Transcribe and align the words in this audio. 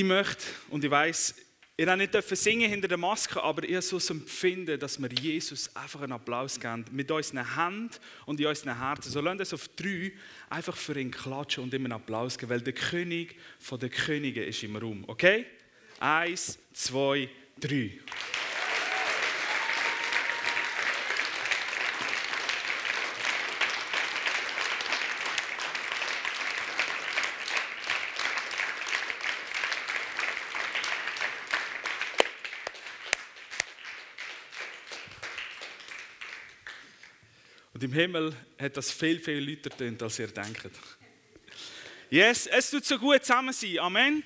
ich 0.00 0.06
möchte, 0.06 0.44
und 0.70 0.82
ich 0.82 0.90
weiß, 0.90 1.34
ihr 1.76 1.86
habt 1.86 1.98
nicht 1.98 2.14
dürfen 2.14 2.36
singen 2.36 2.70
hinter 2.70 2.88
der 2.88 2.96
Maske, 2.96 3.42
aber 3.42 3.64
ihr 3.64 3.82
so 3.82 3.98
Empfinden, 4.12 4.78
dass 4.78 5.00
wir 5.00 5.10
Jesus 5.10 5.74
einfach 5.76 6.00
einen 6.00 6.12
Applaus 6.12 6.58
geben. 6.58 6.84
Mit 6.90 7.10
unseren 7.10 7.54
Händen 7.54 7.90
und 8.24 8.40
in 8.40 8.46
unseren 8.46 8.78
Herzen. 8.78 9.10
So 9.10 9.20
lasst 9.20 9.40
uns 9.40 9.54
auf 9.54 9.68
drei 9.76 10.12
einfach 10.48 10.76
für 10.76 10.98
ihn 10.98 11.10
klatschen 11.10 11.64
und 11.64 11.74
ihm 11.74 11.84
einen 11.84 11.92
Applaus 11.92 12.38
geben, 12.38 12.50
weil 12.50 12.62
der 12.62 12.72
König 12.72 13.36
von 13.58 13.78
den 13.78 13.90
Königen 13.90 14.44
ist 14.44 14.62
im 14.62 14.76
Raum. 14.76 15.04
Okay? 15.06 15.44
Eins, 15.98 16.58
zwei, 16.72 17.28
drei. 17.58 17.98
Im 37.90 37.94
Himmel 37.94 38.32
hat 38.56 38.76
das 38.76 38.92
viel, 38.92 39.18
viel 39.18 39.40
lauter 39.40 39.76
tönt, 39.76 40.00
als 40.00 40.20
ihr 40.20 40.28
denkt. 40.28 40.70
Yes, 42.08 42.46
es 42.46 42.70
tut 42.70 42.84
so 42.84 42.96
gut 42.96 43.24
zusammen 43.24 43.52
sein. 43.52 43.80
Amen. 43.80 44.22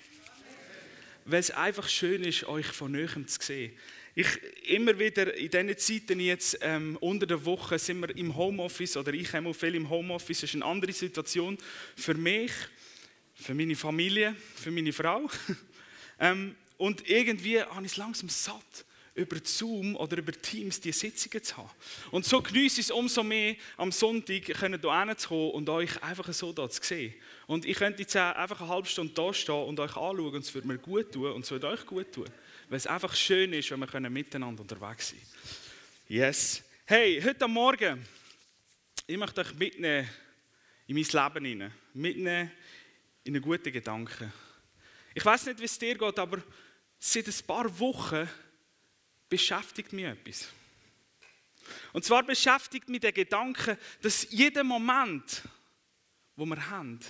Weil 1.25 1.41
es 1.41 1.51
einfach 1.51 1.89
schön 1.89 2.23
ist, 2.25 2.45
euch 2.45 2.67
von 2.67 2.93
Neuem 2.93 3.27
zu 3.27 3.41
sehen. 3.41 3.73
Ich, 4.15 4.29
immer 4.69 4.99
wieder 4.99 5.35
in 5.35 5.51
diesen 5.51 5.79
Zeiten 5.79 6.21
jetzt 6.21 6.59
ähm, 6.61 6.99
unter 7.01 7.27
der 7.27 7.43
Woche 7.43 7.79
sind 7.79 8.01
wir 8.01 8.15
im 8.15 8.37
Homeoffice 8.37 8.99
oder 8.99 9.15
ich 9.15 9.33
habe 9.33 9.55
viel 9.55 9.77
im 9.77 9.89
Homeoffice. 9.89 10.43
Das 10.43 10.51
ist 10.51 10.57
eine 10.57 10.67
andere 10.67 10.93
Situation 10.93 11.57
für 11.97 12.15
mich, 12.15 12.53
für 13.35 13.55
meine 13.55 13.77
Familie, 13.77 14.37
für 14.57 14.73
meine 14.73 14.93
Frau. 14.93 15.31
ähm, 16.21 16.55
und 16.77 17.09
irgendwie 17.09 17.63
habe 17.63 17.87
ich 17.87 17.93
es 17.93 17.97
langsam 17.97 18.29
satt 18.29 18.85
über 19.15 19.37
Zoom 19.45 19.95
oder 19.97 20.19
über 20.19 20.33
Teams 20.33 20.81
die 20.81 20.93
Sitzungen 20.93 21.43
zu 21.43 21.57
haben. 21.57 21.71
Und 22.11 22.25
so 22.25 22.43
genieße 22.43 22.81
ich 22.81 22.87
es 22.87 22.91
umso 22.91 23.23
mehr, 23.23 23.55
am 23.77 23.93
Sonntag 23.93 24.45
hier 24.45 24.59
hinzukommen 24.59 25.53
und 25.53 25.69
euch 25.69 26.03
einfach 26.03 26.33
so 26.33 26.53
da 26.53 26.69
zu 26.69 26.83
sehen. 26.83 27.15
Und 27.47 27.65
ich 27.65 27.77
könnte 27.77 28.03
jetzt 28.03 28.17
einfach 28.17 28.61
eine 28.61 28.71
halbe 28.71 28.89
Stunde 28.89 29.15
da 29.15 29.33
stehen 29.33 29.55
und 29.55 29.79
euch 29.79 29.97
anschauen 29.97 30.35
und 30.35 30.45
es 30.45 30.53
würde 30.53 30.67
mir 30.67 30.79
gut 30.79 31.13
tun 31.13 31.33
und 31.33 31.45
es 31.45 31.51
würde 31.51 31.69
euch 31.69 31.87
gut 31.87 32.13
tun. 32.13 32.29
Weil 32.69 32.77
es 32.77 32.87
einfach 32.87 33.15
schön 33.15 33.53
ist, 33.53 33.71
wenn 33.71 33.81
wir 33.81 34.11
miteinander 34.11 34.63
unterwegs 34.63 35.11
sein 35.11 35.19
können. 35.19 35.55
Yes. 36.09 36.63
Hey, 36.85 37.21
heute 37.25 37.47
Morgen, 37.47 38.05
ich 39.07 39.17
möchte 39.17 39.43
euch 39.43 39.55
mitnehmen 39.55 40.09
in 40.87 40.97
mein 40.97 41.05
Leben 41.05 41.45
hinein. 41.45 41.73
Mitnehmen 41.95 42.51
in 43.23 43.35
einen 43.35 43.43
guten 43.43 43.73
Gedanken. 43.73 44.33
Ich 45.15 45.25
weiß 45.25 45.47
nicht, 45.47 45.61
wie 45.61 45.65
es 45.65 45.79
dir 45.79 45.97
geht, 45.97 46.19
aber 46.19 46.43
seit 46.99 47.29
ein 47.29 47.47
paar 47.47 47.79
Wochen 47.79 48.29
beschäftigt 49.35 49.93
mich 49.93 50.05
etwas. 50.05 50.49
Und 51.93 52.05
zwar 52.05 52.23
beschäftigt 52.23 52.89
mich 52.89 53.01
der 53.01 53.11
Gedanke, 53.11 53.77
dass 54.01 54.29
jeder 54.31 54.63
Moment, 54.63 55.43
wo 56.37 56.47
wir 56.47 56.71
haben, 56.71 57.01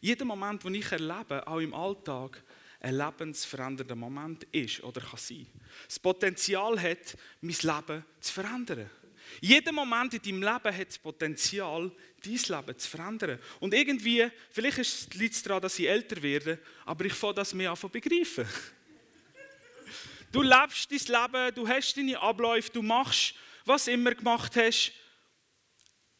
jeder 0.00 0.24
Moment, 0.24 0.62
den 0.62 0.76
ich 0.76 0.92
erlebe, 0.92 1.44
auch 1.48 1.58
im 1.58 1.74
Alltag, 1.74 2.44
ein 2.78 2.96
lebensverändernder 2.96 3.96
Moment 3.96 4.44
ist 4.52 4.84
oder 4.84 5.00
kann 5.00 5.18
sein. 5.18 5.48
Das 5.88 5.98
Potenzial 5.98 6.80
hat, 6.80 7.18
mein 7.40 7.56
Leben 7.60 8.04
zu 8.20 8.32
verändern. 8.32 8.88
Jeder 9.40 9.72
Moment 9.72 10.14
in 10.14 10.22
deinem 10.22 10.54
Leben 10.54 10.78
hat 10.78 10.88
das 10.88 10.98
Potenzial, 10.98 11.90
dein 12.22 12.32
Leben 12.34 12.78
zu 12.78 12.88
verändern. 12.88 13.40
Und 13.58 13.74
irgendwie, 13.74 14.30
vielleicht 14.52 15.12
liegt 15.16 15.34
es 15.34 15.42
daran, 15.42 15.62
dass 15.62 15.76
ich 15.80 15.88
älter 15.88 16.22
werde, 16.22 16.60
aber 16.84 17.04
ich 17.04 17.14
fange 17.14 17.34
das 17.34 17.52
mehr 17.52 17.72
an 17.72 17.76
zu 17.76 17.88
begreifen. 17.88 18.46
Du 20.30 20.42
lebst 20.42 20.90
dein 20.90 21.22
Leben, 21.22 21.54
du 21.54 21.68
hast 21.68 21.96
deine 21.96 22.20
Abläufe, 22.20 22.70
du 22.70 22.82
machst, 22.82 23.34
was 23.64 23.88
immer 23.88 24.14
gemacht 24.14 24.56
hast. 24.56 24.92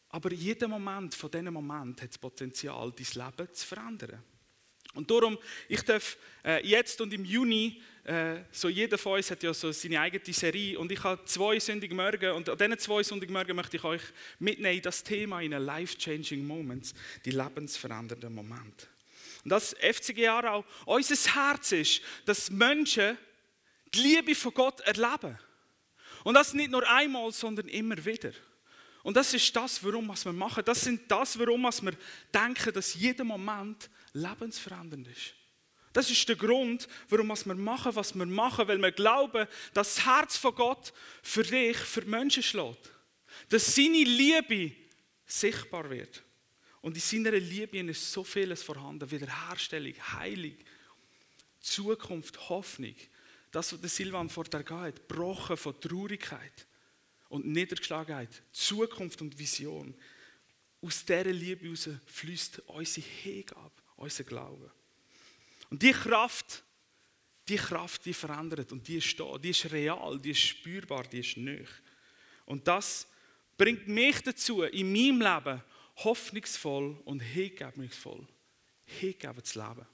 Aber 0.09 0.31
jeder 0.33 0.67
Moment 0.67 1.13
von 1.13 1.29
diesem 1.29 1.53
Moment 1.53 2.01
hat 2.01 2.09
das 2.09 2.17
Potenzial, 2.17 2.91
dein 2.91 3.25
Leben 3.25 3.53
zu 3.53 3.67
verändern. 3.67 4.23
Und 4.95 5.11
darum, 5.11 5.37
ich 5.67 5.83
darf 5.83 6.17
äh, 6.43 6.65
jetzt 6.67 6.99
und 6.99 7.13
im 7.13 7.23
Juni, 7.23 7.79
äh, 8.05 8.37
so 8.51 8.69
jeder 8.69 8.97
von 8.97 9.17
uns 9.17 9.29
hat 9.29 9.43
ja 9.43 9.53
so 9.53 9.71
seine 9.71 10.01
eigene 10.01 10.33
Serie 10.33 10.79
und 10.79 10.91
ich 10.91 11.03
habe 11.03 11.23
zwei 11.25 11.59
Sonntagmorgen 11.59 12.31
und 12.31 12.49
an 12.49 12.57
diesen 12.57 12.79
zwei 12.79 13.03
Sonntagmorgen 13.03 13.55
möchte 13.55 13.77
ich 13.77 13.83
euch 13.83 14.01
mitnehmen 14.39 14.77
in 14.77 14.81
das 14.81 15.03
Thema 15.03 15.41
in 15.41 15.51
Life-Changing 15.51 16.45
Moments, 16.45 16.95
die 17.23 17.31
lebensverändernden 17.31 18.33
Momente. 18.33 18.87
Und 19.43 19.51
das 19.51 19.75
FCG 19.75 20.27
auch 20.27 20.65
unser 20.85 21.35
Herz 21.35 21.71
ist, 21.71 22.01
dass 22.25 22.49
Menschen 22.49 23.15
die 23.93 23.99
Liebe 23.99 24.35
von 24.35 24.53
Gott 24.53 24.79
erleben. 24.81 25.37
Und 26.23 26.33
das 26.33 26.53
nicht 26.53 26.71
nur 26.71 26.87
einmal, 26.89 27.31
sondern 27.31 27.67
immer 27.67 28.03
wieder. 28.03 28.31
Und 29.03 29.15
das 29.15 29.33
ist 29.33 29.55
das, 29.55 29.83
warum 29.83 30.07
was 30.09 30.25
wir 30.25 30.33
machen. 30.33 30.63
Das 30.65 30.81
sind 30.81 31.09
das, 31.09 31.39
warum 31.39 31.63
was 31.63 31.81
wir 31.81 31.93
denken, 32.33 32.73
dass 32.73 32.93
jeder 32.93 33.23
Moment 33.23 33.89
lebensverändernd 34.13 35.07
ist. 35.07 35.33
Das 35.93 36.09
ist 36.11 36.27
der 36.29 36.35
Grund, 36.35 36.87
warum 37.07 37.29
was 37.29 37.45
wir 37.45 37.55
machen, 37.55 37.95
was 37.95 38.13
wir 38.13 38.25
machen, 38.25 38.67
weil 38.67 38.77
wir 38.77 38.91
glauben, 38.91 39.47
dass 39.73 39.95
das 39.95 40.05
Herz 40.05 40.37
von 40.37 40.53
Gott 40.53 40.93
für 41.23 41.43
dich, 41.43 41.77
für 41.77 42.03
Menschen 42.05 42.43
schlägt. 42.43 42.91
Dass 43.49 43.73
seine 43.73 44.03
Liebe 44.03 44.75
sichtbar 45.25 45.89
wird. 45.89 46.23
Und 46.81 46.95
in 46.95 47.01
seiner 47.01 47.31
Liebe 47.31 47.79
ist 47.79 48.11
so 48.11 48.23
vieles 48.23 48.63
vorhanden. 48.63 49.09
Wiederherstellung, 49.09 49.93
Heilung, 50.13 50.57
Zukunft, 51.59 52.49
Hoffnung. 52.49 52.95
Das, 53.51 53.73
was 53.73 53.81
der 53.81 53.89
Silvan 53.89 54.29
vorher 54.29 54.59
hat, 54.59 55.07
gebrochen 55.07 55.57
von 55.57 55.79
Traurigkeit 55.79 56.67
und 57.29 57.45
Niedergeschlagenheit, 57.45 58.43
Zukunft 58.51 59.21
und 59.21 59.37
Vision. 59.37 59.95
Aus 60.81 61.03
dieser 61.03 61.25
Liebe 61.25 61.65
heraus 61.65 61.89
fließt 62.05 62.59
unsere 62.67 63.07
Hingabe, 63.07 63.71
unser 63.95 64.23
Glaube. 64.23 64.71
Und 65.69 65.81
die 65.81 65.91
Kraft, 65.91 66.63
die 67.47 67.57
Kraft, 67.57 68.05
die 68.05 68.13
verändert 68.13 68.71
und 68.71 68.87
die 68.87 68.97
ist 68.97 69.19
da, 69.19 69.37
die 69.37 69.49
ist 69.49 69.71
real, 69.71 70.19
die 70.19 70.31
ist 70.31 70.41
spürbar, 70.41 71.03
die 71.03 71.19
ist 71.19 71.37
nöch. 71.37 71.69
Und 72.45 72.67
das 72.67 73.07
bringt 73.57 73.87
mich 73.87 74.21
dazu, 74.21 74.63
in 74.63 74.91
meinem 74.91 75.21
Leben 75.21 75.61
hoffnungsvoll 75.97 76.97
und 77.05 77.19
hingebungsvoll, 77.19 78.25
hingeben 78.85 79.43
zu 79.43 79.59
leben. 79.59 79.85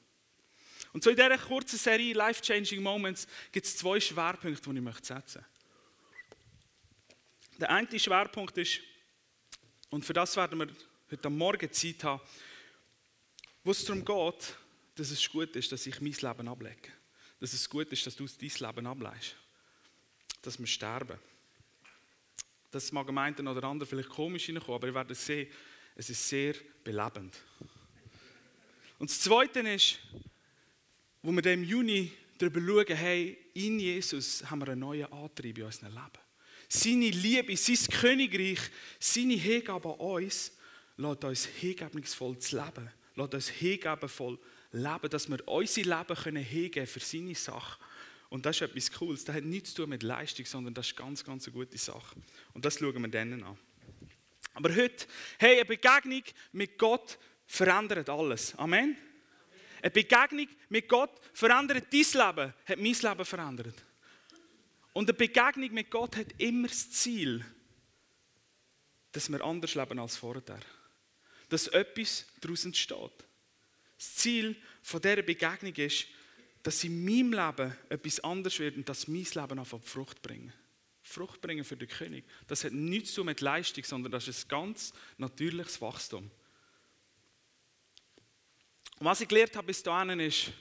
Und 0.96 1.04
so 1.04 1.10
in 1.10 1.18
dieser 1.18 1.38
kurzen 1.38 1.78
Serie 1.78 2.14
Life-Changing 2.14 2.82
Moments 2.82 3.28
gibt 3.52 3.66
es 3.66 3.76
zwei 3.76 4.00
Schwerpunkte, 4.00 4.72
die 4.72 4.78
ich 4.78 4.82
möchte 4.82 5.06
setzen 5.06 5.44
möchte. 5.44 5.46
Der 7.60 7.70
eine 7.70 8.00
Schwerpunkt 8.00 8.58
ist, 8.58 8.80
und 9.90 10.06
für 10.06 10.14
das 10.14 10.38
werden 10.38 10.58
wir 10.58 10.70
heute 11.12 11.30
Morgen 11.30 11.70
Zeit 11.74 12.02
haben, 12.06 12.22
wo 13.66 13.72
es 13.72 13.84
darum 13.84 14.06
geht, 14.06 14.56
dass 14.96 15.12
es 15.12 15.30
gut 15.30 15.54
ist, 15.58 15.70
dass 15.70 15.86
ich 15.86 16.00
mein 16.00 16.14
Leben 16.14 16.48
ablege. 16.48 16.94
Dass 17.42 17.52
es 17.52 17.70
gut 17.70 17.92
ist, 17.92 18.08
dass 18.08 18.16
du 18.16 18.26
dein 18.26 18.52
Leben 18.58 18.88
ableist. 18.88 19.36
Dass 20.44 20.58
wir 20.58 20.66
sterben. 20.66 21.20
Das 22.72 22.90
mag 22.94 23.10
am 23.10 23.18
einen 23.18 23.46
oder 23.50 23.66
anderen 23.66 23.90
vielleicht 23.90 24.08
komisch 24.08 24.46
hineinkommen, 24.46 24.78
aber 24.78 24.88
ihr 24.88 24.94
werdet 24.94 25.18
sehen, 25.18 25.52
es 25.94 26.10
ist 26.10 26.26
sehr 26.26 26.56
belebend. 26.86 27.36
Und 28.98 29.10
das 29.10 29.20
Zweite 29.20 29.60
ist, 29.60 30.00
wo 31.26 31.32
wir 31.32 31.54
im 31.54 31.64
Juni 31.64 32.12
darüber 32.38 32.60
schauen, 32.60 32.96
hey, 32.96 33.36
in 33.56 33.80
Jesus 33.80 34.44
haben 34.48 34.60
wir 34.60 34.70
einen 34.70 34.82
neuen 34.82 35.12
Antrieb 35.12 35.58
in 35.58 35.64
unserem 35.64 35.92
Leben. 35.92 36.24
Seine 36.70 37.10
Liebe, 37.10 37.58
sein 37.58 38.00
Königreich, 38.00 38.60
seine 39.00 39.34
Hingabe 39.34 39.90
an 39.90 40.00
uns, 40.00 40.52
lässt 40.98 41.24
uns 41.24 41.46
hingebungsvoll 41.46 42.38
zu 42.38 42.58
leben. 42.58 42.92
Lässt 43.16 43.34
uns 43.34 43.50
hingebenvoll 43.50 44.38
leben, 44.72 45.10
dass 45.10 45.28
wir 45.28 45.48
unser 45.48 45.82
Leben 45.82 46.16
können 46.16 46.44
hingeben 46.44 46.86
für 46.86 47.00
seine 47.00 47.34
Sache. 47.34 47.80
Und 48.30 48.46
das 48.46 48.58
ist 48.58 48.62
etwas 48.62 48.92
Cooles. 48.92 49.26
Das 49.26 49.36
hat 49.36 49.46
nichts 49.46 49.74
zu 49.74 49.82
tun 49.82 49.90
mit 49.90 50.04
Leistung, 50.04 50.46
sondern 50.46 50.76
das 50.76 50.88
ist 50.88 50.96
ganz, 50.96 51.24
ganz 51.24 51.48
eine 51.48 51.56
gute 51.56 51.78
Sache. 51.80 52.16
Und 52.54 52.66
das 52.66 52.78
schauen 52.78 53.02
wir 53.02 53.10
dann 53.10 53.42
an. 53.42 53.58
Aber 54.54 54.76
heute, 54.76 55.08
hey, 55.40 55.56
eine 55.56 55.66
Begegnung 55.66 56.24
mit 56.52 56.78
Gott 56.78 57.18
verändert 57.48 58.10
alles. 58.10 58.54
Amen. 58.60 58.96
Eine 59.86 59.92
Begegnung 59.92 60.48
mit 60.70 60.90
Gott 60.90 61.12
verändert 61.32 61.94
dein 61.94 62.00
Leben, 62.00 62.54
hat 62.66 62.80
mein 62.80 62.96
Leben 62.96 63.24
verändert. 63.26 63.84
Und 64.94 65.08
eine 65.08 65.16
Begegnung 65.16 65.72
mit 65.76 65.92
Gott 65.92 66.16
hat 66.16 66.26
immer 66.40 66.68
das 66.68 66.90
Ziel, 66.90 67.46
dass 69.12 69.30
wir 69.30 69.44
anders 69.44 69.76
leben 69.76 70.00
als 70.00 70.18
vorher. 70.18 70.60
Dass 71.50 71.68
etwas 71.68 72.26
daraus 72.42 72.66
entsteht. 72.66 73.26
Das 73.96 74.16
Ziel 74.16 74.56
von 74.82 75.04
dieser 75.04 75.22
Begegnung 75.22 75.76
ist, 75.76 76.08
dass 76.64 76.84
in 76.84 77.06
meinem 77.06 77.34
Leben 77.34 77.78
etwas 77.90 78.20
anders 78.22 78.58
wird 78.58 78.78
und 78.78 78.90
dass 78.90 79.08
mein 79.08 79.28
Leben 79.36 79.60
auf 79.60 79.76
Frucht 79.84 80.20
bringen. 80.24 80.52
Frucht 81.04 81.42
bringen 81.42 81.64
für 81.64 81.78
den 81.78 81.90
König. 81.90 82.26
Das 82.48 82.64
hat 82.64 82.74
nichts 82.74 83.12
zu 83.12 83.18
tun 83.18 83.28
mit 83.28 83.40
Leistung, 83.40 83.84
sondern 83.84 84.14
das 84.14 84.28
ist 84.28 84.46
ein 84.46 84.50
ganz 84.50 84.94
natürliches 85.20 85.80
Wachstum. 85.80 86.32
Und 89.00 89.06
was 89.06 89.22
ich 89.22 89.28
gelernt 89.28 89.56
habe 89.56 89.68
bis 89.68 89.84
dahin 89.84 90.20
ist, 90.20 90.52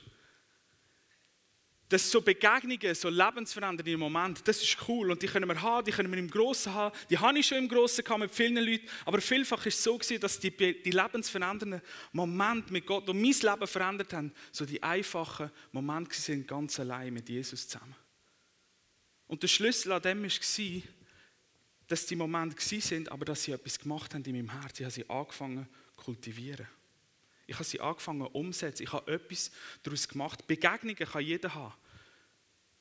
dass 1.89 2.11
so 2.11 2.21
Begegnungen, 2.21 2.95
so 2.95 3.09
lebensverändernde 3.09 3.97
Momente, 3.97 4.43
das 4.43 4.63
ist 4.63 4.77
cool 4.89 5.11
und 5.11 5.23
die 5.23 5.27
können 5.27 5.49
wir 5.49 5.61
haben, 5.61 5.85
die 5.85 5.93
können 5.93 6.11
wir 6.11 6.19
im 6.19 6.31
Grossen 6.31 6.75
haben. 6.75 6.97
Die 7.11 7.19
habe 7.19 7.39
ich 7.39 7.47
schon 7.47 7.59
im 7.59 7.69
Grossen 7.69 8.03
gehabt 8.03 8.21
mit 8.21 8.35
vielen 8.35 8.57
Leuten, 8.57 8.89
aber 9.05 9.21
vielfach 9.21 9.65
ist 9.67 9.79
es 9.79 9.85
so 9.85 9.97
gewesen, 9.97 10.21
dass 10.21 10.41
die, 10.41 10.51
die 10.51 10.91
lebensverändernden 10.91 11.83
Momente 12.13 12.73
mit 12.73 12.87
Gott, 12.87 13.07
die 13.07 13.13
mein 13.13 13.23
Leben 13.23 13.67
verändert 13.67 14.13
haben, 14.13 14.33
so 14.51 14.65
die 14.65 14.83
einfachen 14.83 15.51
Momente 15.73 16.15
sind 16.15 16.49
ganz 16.49 16.81
allein 16.81 17.13
mit 17.13 17.29
Jesus 17.29 17.69
zusammen. 17.69 17.95
Und 19.27 19.43
der 19.43 19.49
Schlüssel 19.49 19.93
an 19.93 20.03
dem 20.03 20.23
war, 20.23 20.83
dass 21.87 22.07
die 22.07 22.17
Momente 22.17 22.81
sind, 22.81 23.13
aber 23.13 23.25
dass 23.25 23.45
sie 23.45 23.53
etwas 23.53 23.79
gemacht 23.79 24.15
haben 24.15 24.25
in 24.25 24.37
meinem 24.37 24.61
Herzen. 24.61 24.83
Ich 24.83 24.85
habe 24.85 24.91
sie 24.91 25.11
angefangen 25.11 25.69
zu 25.97 26.05
kultivieren. 26.05 26.67
Ich 27.47 27.55
habe 27.55 27.65
sie 27.65 27.81
angefangen 27.81 28.27
umzusetzen. 28.27 28.85
Ich 28.85 28.93
habe 28.93 29.13
etwas 29.13 29.51
daraus 29.83 30.09
gemacht. 30.09 30.47
Begegnungen 30.47 30.97
kann 30.97 31.25
jeder 31.25 31.55
haben. 31.55 31.75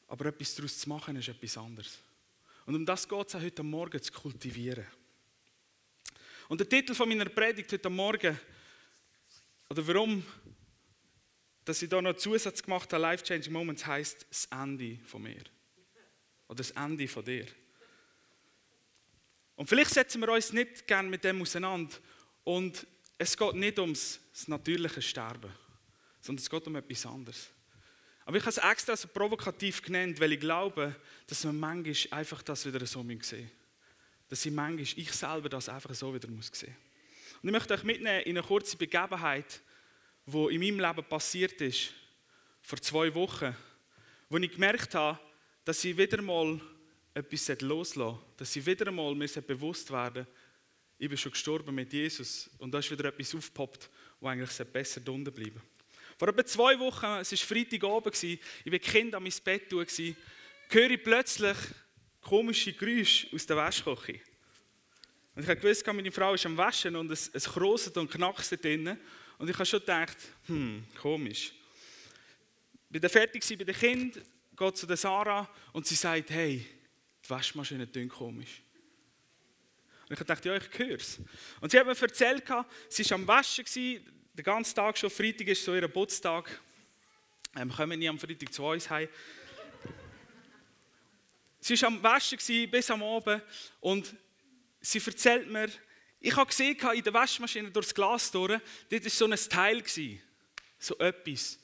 Aber 0.07 0.25
etwas 0.27 0.55
daraus 0.55 0.79
zu 0.79 0.89
machen, 0.89 1.15
ist 1.15 1.27
etwas 1.27 1.57
anderes. 1.57 1.99
Und 2.65 2.75
um 2.75 2.85
das 2.85 3.07
geht 3.07 3.27
es 3.27 3.33
heute 3.33 3.63
Morgen 3.63 4.01
zu 4.01 4.11
kultivieren. 4.11 4.85
Und 6.47 6.59
der 6.59 6.69
Titel 6.69 6.93
von 6.93 7.09
meiner 7.09 7.25
Predigt 7.25 7.71
heute 7.71 7.89
Morgen, 7.89 8.39
oder 9.69 9.87
warum 9.87 10.23
dass 11.65 11.81
ich 11.81 11.89
da 11.89 12.01
noch 12.01 12.09
einen 12.09 12.19
Zusatz 12.19 12.61
gemacht 12.61 12.91
habe, 12.91 13.01
Life 13.01 13.23
Changing 13.23 13.53
Moments, 13.53 13.85
heißt 13.85 14.25
das 14.29 14.45
Ende 14.45 14.99
von 15.05 15.23
mir. 15.23 15.43
Oder 16.47 16.57
das 16.57 16.71
Ende 16.71 17.07
von 17.07 17.23
dir. 17.23 17.45
Und 19.55 19.67
vielleicht 19.67 19.91
setzen 19.91 20.19
wir 20.21 20.29
uns 20.29 20.51
nicht 20.51 20.87
gerne 20.87 21.09
mit 21.09 21.23
dem 21.23 21.41
auseinander. 21.41 21.95
Und 22.43 22.85
es 23.17 23.37
geht 23.37 23.55
nicht 23.55 23.79
ums 23.79 24.19
natürliche 24.47 25.01
Sterben, 25.01 25.51
sondern 26.21 26.41
es 26.41 26.49
geht 26.49 26.67
um 26.67 26.75
etwas 26.75 27.05
anderes. 27.05 27.49
Aber 28.25 28.37
ich 28.37 28.43
habe 28.43 28.51
es 28.51 28.57
extra 28.57 28.95
so 28.95 29.07
provokativ 29.07 29.81
genannt, 29.81 30.19
weil 30.19 30.33
ich 30.33 30.39
glaube, 30.39 30.95
dass 31.27 31.43
man 31.43 31.59
manchmal 31.59 32.19
einfach 32.19 32.41
das 32.41 32.65
wieder 32.65 32.85
so 32.85 33.01
sehen 33.01 33.17
muss. 33.17 33.35
Dass 34.29 34.45
ich 34.45 34.51
manchmal, 34.51 35.03
ich 35.03 35.11
selber 35.11 35.49
das 35.49 35.69
einfach 35.69 35.93
so 35.93 36.13
wieder 36.13 36.29
muss 36.29 36.51
sehen 36.53 36.75
Und 37.41 37.49
ich 37.49 37.53
möchte 37.53 37.73
euch 37.73 37.83
mitnehmen 37.83 38.21
in 38.21 38.37
eine 38.37 38.47
kurze 38.47 38.77
Begebenheit, 38.77 39.61
die 40.25 40.55
in 40.55 40.61
meinem 40.61 40.79
Leben 40.79 41.07
passiert 41.07 41.59
ist, 41.59 41.93
vor 42.61 42.79
zwei 42.79 43.13
Wochen, 43.13 43.53
wo 44.29 44.37
ich 44.37 44.51
gemerkt 44.51 44.95
habe, 44.95 45.19
dass 45.65 45.83
ich 45.83 45.97
wieder 45.97 46.21
mal 46.21 46.61
etwas 47.13 47.61
loslassen 47.61 48.19
dass 48.37 48.55
ich 48.55 48.65
wieder 48.65 48.87
einmal 48.87 49.13
mir 49.13 49.27
bewusst 49.27 49.91
werden 49.91 50.25
ich 50.97 51.09
bin 51.09 51.17
schon 51.17 51.31
gestorben 51.31 51.75
mit 51.75 51.91
Jesus 51.91 52.49
und 52.57 52.71
da 52.71 52.79
ist 52.79 52.91
wieder 52.91 53.05
etwas 53.05 53.35
aufgepoppt, 53.35 53.89
wo 54.19 54.27
eigentlich 54.27 54.67
besser 54.67 55.01
drunter 55.01 55.31
bleiben 55.31 55.61
Vor 56.17 56.29
etwa 56.29 56.45
zwei 56.45 56.79
Wochen, 56.79 57.05
es 57.21 57.31
war 57.31 57.37
Freitagabend, 57.37 58.23
ich 58.23 58.39
war 58.65 58.79
Kind 58.79 59.15
an 59.15 59.23
mein 59.23 59.33
Bett, 59.43 59.71
höre 59.71 60.91
ich 60.91 61.03
plötzlich 61.03 61.57
komische 62.21 62.73
Geräusche 62.73 63.27
aus 63.33 63.45
der 63.45 63.57
Waschküche. 63.57 64.19
Und 65.35 65.43
ich 65.43 65.49
habe 65.49 65.59
gewusst, 65.59 65.85
meine 65.87 66.11
Frau 66.11 66.33
ist 66.33 66.45
am 66.45 66.55
Waschen 66.57 66.95
und 66.95 67.11
es, 67.11 67.29
es 67.33 67.45
kroset 67.45 67.97
und 67.97 68.09
knackst 68.09 68.63
drinnen. 68.63 68.99
Und 69.37 69.49
ich 69.49 69.55
habe 69.55 69.65
schon 69.65 69.79
gedacht, 69.79 70.17
hm, 70.45 70.85
komisch. 70.99 71.53
Bei 72.89 72.99
der 72.99 73.09
fertig 73.09 73.43
bei 73.57 73.63
den 73.63 73.75
Kind, 73.75 74.21
geht 74.55 74.77
zu 74.77 74.85
der 74.85 74.97
Sarah 74.97 75.49
und 75.71 75.87
sie 75.87 75.95
sagt, 75.95 76.29
hey, 76.29 76.65
die 77.25 77.29
Waschmaschine 77.29 77.87
klingt 77.87 78.11
komisch. 78.11 78.61
Und 80.13 80.21
ich 80.21 80.27
dachte, 80.27 80.49
ja, 80.49 80.55
ich 80.55 80.77
höre 80.77 80.99
es. 80.99 81.19
Und 81.59 81.71
sie 81.71 81.79
hat 81.79 81.87
mir 81.87 81.99
erzählt, 81.99 82.43
sie 82.87 83.09
war 83.09 83.15
am 83.15 83.27
Waschen, 83.27 83.65
den 83.73 84.43
ganzen 84.43 84.75
Tag 84.75 84.95
schon, 84.95 85.09
Freitag 85.09 85.47
ist 85.47 85.63
so 85.65 85.73
ihr. 85.73 85.83
Ähm, 87.55 87.69
wir 87.69 87.75
kommen 87.75 87.97
nie 87.97 88.07
am 88.07 88.19
Freitag 88.19 88.53
zu 88.53 88.63
uns 88.63 88.87
heim. 88.91 89.07
Sie 91.59 91.81
war 91.81 91.87
am 91.87 92.03
Waschen 92.03 92.69
bis 92.69 92.91
am 92.91 93.01
Abend 93.01 93.41
und 93.79 94.13
sie 94.81 95.01
erzählt 95.03 95.49
mir, 95.49 95.69
ich 96.19 96.35
habe 96.35 96.47
gesehen 96.47 96.77
in 96.93 97.03
der 97.03 97.13
Waschmaschine 97.13 97.71
durch 97.71 97.87
das 97.87 97.95
Glas 97.95 98.29
durch, 98.31 98.59
dort 98.89 99.03
war 99.03 99.09
so 99.09 99.25
ein 99.25 99.35
Teil, 99.49 99.83
so 100.77 100.97
etwas, 100.99 101.59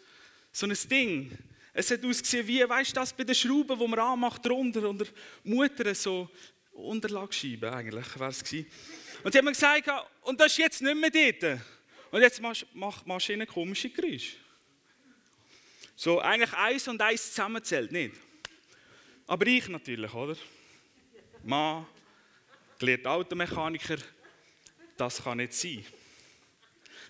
so 0.51 0.65
ein 0.65 0.77
Ding. 0.89 1.37
Es 1.71 1.91
hat 1.91 2.03
ausgesehen 2.03 2.47
wie, 2.47 2.67
weißt 2.67 2.91
du, 2.91 2.95
das 2.95 3.13
bei 3.13 3.23
den 3.23 3.35
Schrauben, 3.35 3.77
die 3.77 3.87
man 3.87 3.99
anmacht, 3.99 4.43
drunter 4.43 4.89
und 4.89 5.01
der 5.01 5.07
Mutter 5.43 5.93
so 5.93 6.29
Unterlagsscheibe 6.79 7.71
eigentlich 7.71 8.19
wäre 8.19 8.29
es. 8.29 8.41
Und 8.41 9.31
sie 9.31 9.37
haben 9.37 9.45
mir 9.45 9.51
gesagt, 9.51 9.89
und 10.21 10.39
das 10.39 10.51
ist 10.51 10.57
jetzt 10.57 10.81
nicht 10.81 10.95
mehr 10.95 11.09
dort. 11.09 11.61
Und 12.11 12.21
jetzt 12.21 12.41
macht 12.41 12.65
die 13.05 13.09
Maschine 13.09 13.45
komische 13.45 13.89
Geräusche. 13.89 14.37
So 15.95 16.19
eigentlich 16.19 16.53
eins 16.53 16.87
und 16.87 17.01
eins 17.01 17.27
zusammenzählt, 17.29 17.91
nicht? 17.91 18.15
Aber 19.27 19.45
ich 19.45 19.67
natürlich, 19.67 20.13
oder? 20.13 20.35
Mann, 21.43 21.85
gelernter 22.79 23.11
Automechaniker, 23.11 23.97
das 24.97 25.23
kann 25.23 25.37
nicht 25.37 25.53
sein. 25.53 25.85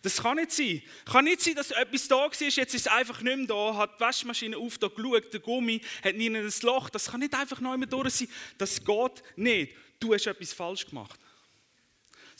Das 0.01 0.21
kann 0.21 0.37
nicht 0.37 0.51
sein. 0.51 0.81
Kann 1.05 1.25
nicht 1.25 1.41
sein, 1.41 1.55
dass 1.55 1.71
etwas 1.71 2.07
da 2.07 2.15
war, 2.15 2.31
jetzt 2.31 2.57
ist 2.57 2.73
es 2.73 2.87
einfach 2.87 3.21
nicht 3.21 3.37
mehr 3.37 3.47
da, 3.47 3.75
hat 3.75 3.97
die 3.97 4.01
Waschmaschine 4.01 4.57
auf, 4.57 4.77
da 4.77 4.87
geschaut, 4.87 5.33
der 5.33 5.39
Gummi 5.39 5.81
hat 6.03 6.15
nie 6.15 6.29
ein 6.29 6.53
Loch. 6.61 6.89
Das 6.89 7.11
kann 7.11 7.19
nicht 7.19 7.33
einfach 7.33 7.59
neu 7.59 7.77
mehr 7.77 7.87
durch 7.87 8.13
sein. 8.13 8.29
Das 8.57 8.83
geht 8.83 9.23
nicht. 9.35 9.75
Du 9.99 10.13
hast 10.13 10.27
etwas 10.27 10.53
falsch 10.53 10.85
gemacht. 10.85 11.19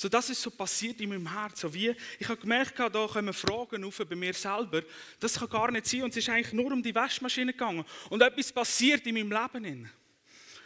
So, 0.01 0.07
das 0.07 0.29
ist 0.29 0.41
so 0.41 0.49
passiert 0.49 1.01
in 1.01 1.09
meinem 1.09 1.29
Herz. 1.29 1.59
So 1.59 1.73
wie, 1.73 1.93
ich 2.17 2.29
habe 2.29 2.39
gemerkt, 2.39 2.79
da 2.79 2.87
kommen 2.87 3.33
Fragen 3.33 3.83
auf 3.83 3.97
bei 3.97 4.15
mir 4.15 4.33
selber. 4.33 4.81
Das 5.19 5.37
kann 5.37 5.49
gar 5.49 5.69
nicht 5.71 5.87
sein. 5.87 6.03
Und 6.03 6.11
es 6.11 6.17
ist 6.17 6.29
eigentlich 6.29 6.53
nur 6.53 6.71
um 6.71 6.81
die 6.81 6.95
Waschmaschine 6.95 7.51
gegangen. 7.51 7.83
Und 8.09 8.21
etwas 8.21 8.53
passiert 8.53 9.05
in 9.07 9.15
meinem 9.15 9.29
Leben. 9.29 9.91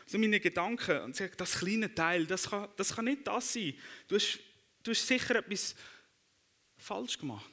So 0.06 0.20
meine 0.20 0.40
Gedanken. 0.40 1.02
Und 1.02 1.16
sagt, 1.16 1.42
das 1.42 1.58
kleine 1.58 1.92
Teil, 1.96 2.28
das 2.28 2.48
kann, 2.48 2.68
das 2.76 2.96
kann 2.96 3.06
nicht 3.06 3.26
das 3.26 3.54
sein. 3.54 3.74
Du 4.08 4.18
hast, 4.18 4.38
du 4.84 4.92
hast 4.92 5.08
sicher 5.08 5.38
etwas 5.38 5.74
falsch 6.84 7.18
gemacht. 7.18 7.50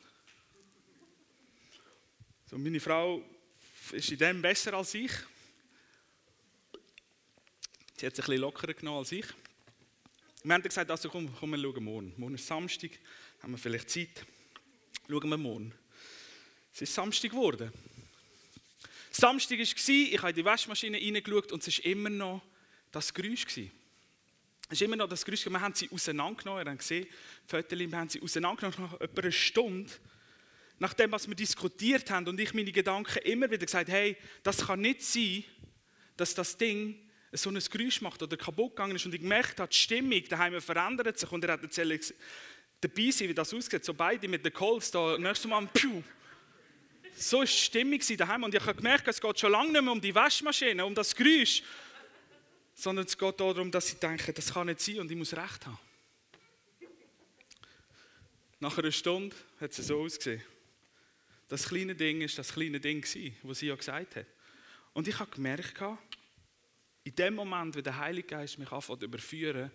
So, 2.47 2.59
meine 2.59 2.81
Frau 2.81 3.23
ist 3.93 4.11
in 4.11 4.19
dem 4.19 4.43
besser 4.43 4.75
als 4.75 4.93
ich. 4.95 5.13
Sie 7.97 8.07
hat 8.07 8.13
es 8.13 8.19
ein 8.19 8.27
bisschen 8.27 8.41
lockerer 8.41 8.75
genommen 8.75 8.99
als 8.99 9.13
ich. 9.13 9.27
Wir 10.43 10.55
haben 10.55 10.63
gesagt, 10.63 10.91
also 10.91 11.09
komm, 11.09 11.33
komm, 11.39 11.51
wir 11.51 11.59
schauen 11.59 11.85
morgen. 11.85 12.13
Morgen 12.17 12.35
ist 12.35 12.47
Samstag, 12.47 12.91
haben 13.41 13.53
wir 13.53 13.59
vielleicht 13.59 13.91
Zeit. 13.91 14.27
Schauen 15.09 15.29
wir 15.29 15.37
morgen. 15.37 15.73
Es 16.75 16.83
ist 16.83 16.95
Samstag 16.95 17.31
geworden. 17.31 17.73
Samstag 19.13 19.59
war, 19.59 19.65
ich 19.65 20.19
habe 20.19 20.31
in 20.31 20.35
die 20.35 20.45
Waschmaschine 20.45 20.99
reingeschaut 20.99 21.53
und 21.53 21.67
es 21.67 21.79
war 21.79 21.85
immer 21.85 22.11
noch 22.11 22.43
das 22.91 23.15
Geräusch. 23.15 23.47
Es 23.47 23.71
ist 24.71 24.83
immer 24.83 24.97
noch 24.97 25.09
das 25.09 25.25
Geräusch, 25.25 25.47
wir 25.47 25.61
haben 25.61 25.75
sie 25.75 25.91
auseinandergenommen, 25.91 26.65
wir 26.65 26.71
haben 26.71 26.79
gesehen, 26.79 27.07
Fotos, 27.47 27.79
wir 27.79 27.91
haben 27.93 28.09
sie 28.09 28.23
auseinandergenommen, 28.23 28.91
nach 28.91 29.01
etwa 29.01 29.23
einer 29.23 29.33
Stunde, 29.33 29.91
nachdem 30.79 31.13
was 31.13 31.29
wir 31.29 31.35
diskutiert 31.35 32.11
haben 32.11 32.29
und 32.29 32.39
ich 32.41 32.55
meine 32.55 32.73
Gedanken 32.73 33.19
immer 33.25 33.51
wieder 33.51 33.67
gesagt, 33.67 33.89
hey, 33.91 34.17
das 34.43 34.67
kann 34.67 34.81
nicht 34.81 35.03
sein, 35.03 35.45
dass 36.17 36.35
das 36.35 36.57
Ding 36.57 37.11
so 37.33 37.51
ein 37.51 37.59
Geräusch 37.59 38.01
macht 38.01 38.23
oder 38.23 38.37
kaputt 38.37 38.77
gegangen 38.77 38.97
ist. 38.97 39.07
Und 39.07 39.15
ich 39.15 39.21
gemerkt 39.21 39.61
habe, 39.61 39.71
die 39.71 39.77
Stimmung 39.77 40.23
daheim 40.29 40.61
verändert 40.61 41.19
sich 41.19 41.31
und 41.31 41.45
er 41.45 41.53
hat 41.53 41.63
erzählt, 41.63 42.15
dabei 42.81 43.11
sein, 43.11 43.29
wie 43.29 43.35
das 43.35 43.55
aussieht, 43.55 43.85
so 43.85 43.95
beide 43.95 44.27
mit 44.27 44.45
den 44.45 44.53
Colts 44.53 44.91
da, 44.91 45.17
nächstes 45.19 45.49
Mal, 45.49 45.67
piu. 45.67 46.03
So 47.17 47.39
war 47.39 47.45
die 47.45 47.51
Stimmung 47.51 48.01
daheim. 48.17 48.45
Und 48.45 48.55
ich 48.55 48.61
habe 48.61 48.75
gemerkt, 48.75 49.07
es 49.09 49.21
geht 49.21 49.39
schon 49.39 49.53
lange 49.53 49.73
nicht 49.73 49.83
mehr 49.83 49.93
um 49.93 50.01
die 50.01 50.15
Waschmaschine, 50.15 50.85
um 50.85 50.95
das 50.95 51.15
Geräusch, 51.15 51.63
sondern 52.81 53.05
es 53.05 53.19
geht 53.19 53.41
darum, 53.41 53.71
dass 53.71 53.89
sie 53.89 53.97
denken, 53.97 54.33
das 54.35 54.55
kann 54.55 54.67
nicht 54.67 54.81
sein 54.81 55.01
und 55.01 55.11
ich 55.11 55.17
muss 55.17 55.35
Recht 55.35 55.67
haben. 55.67 55.79
Nach 58.59 58.77
einer 58.77 58.93
Stunde 58.93 59.37
hat 59.61 59.71
es 59.71 59.87
so 59.87 60.01
ausgesehen. 60.01 60.43
Das 61.49 61.69
kleine 61.69 61.95
Ding 61.95 62.23
ist 62.23 62.39
das 62.39 62.53
kleine 62.53 62.81
Ding, 62.81 63.05
was 63.43 63.59
sie 63.59 63.67
ja 63.67 63.75
gesagt 63.75 64.17
hat. 64.17 64.27
Und 64.93 65.09
ich 65.09 65.19
habe 65.19 65.31
gemerkt, 65.31 65.83
in 67.05 67.15
dem 67.15 67.35
Moment, 67.35 67.77
wo 67.77 67.81
der 67.81 67.99
Heilige 67.99 68.29
Geist 68.29 68.59
mich 68.59 68.71
anfängt 68.71 69.03
überführen 69.03 69.71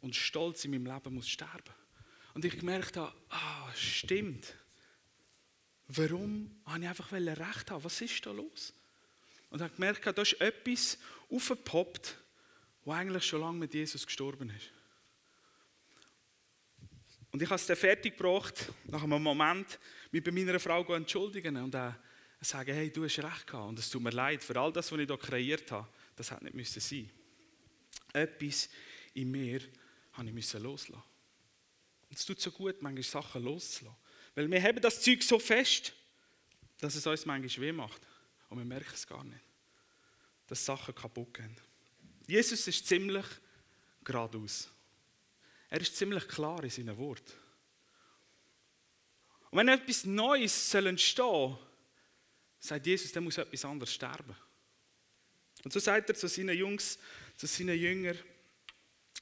und 0.00 0.16
Stolz 0.16 0.64
in 0.64 0.70
meinem 0.70 0.86
Leben 0.86 1.14
muss 1.14 1.28
sterben. 1.28 1.74
Und 2.34 2.44
ich 2.44 2.58
gemerkt 2.58 2.96
habe, 2.96 3.14
ah, 3.28 3.72
stimmt. 3.74 4.54
Warum 5.88 6.50
habe 6.64 6.80
ich 6.80 6.88
einfach 6.88 7.12
Recht 7.12 7.70
haben? 7.70 7.84
Was 7.84 8.00
ist 8.00 8.24
da 8.24 8.30
los? 8.30 8.72
Und 9.50 9.60
habe 9.60 9.74
gemerkt, 9.74 10.06
da 10.06 10.22
ist 10.22 10.40
etwas 10.40 10.98
aufgepoppt, 11.28 12.16
der 12.84 12.92
eigentlich 12.94 13.24
schon 13.24 13.40
lange 13.40 13.58
mit 13.58 13.74
Jesus 13.74 14.06
gestorben 14.06 14.50
ist. 14.50 14.70
Und 17.32 17.42
ich 17.42 17.48
habe 17.48 17.56
es 17.56 17.66
dann 17.66 17.76
fertig 17.76 18.16
gebracht, 18.16 18.72
nach 18.86 19.02
einem 19.02 19.22
Moment, 19.22 19.78
mich 20.10 20.22
bei 20.22 20.32
meiner 20.32 20.58
Frau 20.58 20.82
entschuldigen 20.94 21.56
und 21.58 21.74
äh, 21.74 21.92
sagen, 22.40 22.74
hey, 22.74 22.90
du 22.90 23.04
hast 23.04 23.18
recht 23.18 23.46
gehabt 23.46 23.68
und 23.68 23.78
es 23.78 23.88
tut 23.88 24.02
mir 24.02 24.10
leid 24.10 24.42
für 24.42 24.58
all 24.58 24.72
das, 24.72 24.90
was 24.90 24.98
ich 24.98 25.06
hier 25.06 25.18
kreiert 25.18 25.70
habe. 25.70 25.86
Das 26.16 26.30
hätte 26.30 26.44
nicht 26.44 26.54
müssen 26.54 26.80
sein. 26.80 27.08
Etwas 28.12 28.68
in 29.14 29.30
mir 29.30 29.60
habe 30.12 30.28
ich 30.28 30.34
müssen 30.34 30.62
loslassen. 30.62 31.02
Und 32.08 32.18
es 32.18 32.26
tut 32.26 32.40
so 32.40 32.50
gut, 32.50 32.82
manchmal 32.82 33.04
Sachen 33.04 33.44
loszulassen. 33.44 33.98
Weil 34.34 34.50
wir 34.50 34.62
haben 34.62 34.80
das 34.80 35.00
Zeug 35.00 35.22
so 35.22 35.38
fest, 35.38 35.92
dass 36.80 36.94
es 36.96 37.06
uns 37.06 37.26
manchmal 37.26 37.66
weh 37.66 37.72
macht. 37.72 38.00
und 38.48 38.58
wir 38.58 38.64
merken 38.64 38.90
es 38.92 39.06
gar 39.06 39.22
nicht, 39.22 39.40
dass 40.48 40.64
Sachen 40.64 40.94
kaputt 40.94 41.34
gehen. 41.34 41.56
Jesus 42.30 42.66
ist 42.68 42.86
ziemlich 42.86 43.26
geradeaus. 44.04 44.68
Er 45.68 45.80
ist 45.80 45.96
ziemlich 45.96 46.26
klar 46.28 46.62
in 46.62 46.70
seinen 46.70 46.96
Worten. 46.96 47.32
Und 49.50 49.58
wenn 49.58 49.68
etwas 49.68 50.04
Neues 50.04 50.70
soll 50.70 50.86
entstehen 50.86 51.24
soll, 51.24 51.58
sagt 52.60 52.86
Jesus, 52.86 53.12
dann 53.12 53.24
muss 53.24 53.38
etwas 53.38 53.64
anderes 53.64 53.92
sterben. 53.92 54.36
Und 55.64 55.72
so 55.72 55.80
sagt 55.80 56.08
er 56.08 56.14
zu 56.14 56.28
seinen 56.28 56.56
Jungs, 56.56 56.98
zu 57.36 57.46
seinen 57.46 57.78
Jüngern, 57.78 58.18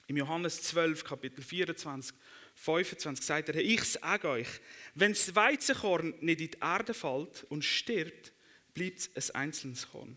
im 0.06 0.16
Johannes 0.16 0.62
12, 0.62 1.04
Kapitel 1.04 1.42
24, 1.42 2.16
25 2.54 3.24
sagt 3.24 3.48
er, 3.50 3.56
ich 3.56 3.84
sage 3.84 4.28
euch, 4.28 4.48
wenn 4.94 5.12
das 5.12 5.34
Weizenkorn 5.34 6.14
nicht 6.20 6.40
in 6.40 6.50
die 6.50 6.58
Erde 6.60 6.94
fällt 6.94 7.44
und 7.50 7.64
stirbt, 7.64 8.32
bleibt 8.74 9.10
es 9.14 9.30
ein 9.30 9.42
einzelnes 9.42 9.88
Korn. 9.90 10.16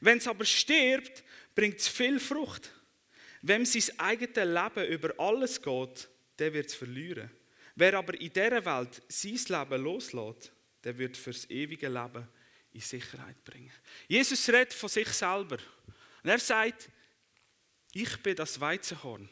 Wenn 0.00 0.18
es 0.18 0.28
aber 0.28 0.44
stirbt, 0.44 1.24
bringt 1.54 1.78
es 1.80 1.88
viel 1.88 2.18
Frucht. 2.18 2.70
Wem 3.42 3.64
sein 3.64 3.98
eigenes 3.98 4.36
Leben 4.36 4.92
über 4.92 5.14
alles 5.18 5.60
geht, 5.60 6.08
der 6.38 6.52
wird 6.52 6.66
es 6.66 6.74
verlieren. 6.74 7.30
Wer 7.76 7.94
aber 7.94 8.18
in 8.20 8.32
dieser 8.32 8.64
Welt 8.64 9.02
sein 9.08 9.40
Leben 9.48 9.82
loslässt, 9.82 10.52
der 10.82 10.96
wird 10.96 11.16
fürs 11.16 11.48
ewige 11.50 11.88
Leben 11.88 12.26
in 12.72 12.80
Sicherheit 12.80 13.42
bringen. 13.44 13.72
Jesus 14.08 14.48
redet 14.48 14.74
von 14.74 14.88
sich 14.88 15.08
selber. 15.08 15.58
Und 16.22 16.30
er 16.30 16.38
sagt, 16.38 16.88
ich 17.92 18.16
bin 18.18 18.36
das 18.36 18.60
Weizenhorn. 18.60 19.28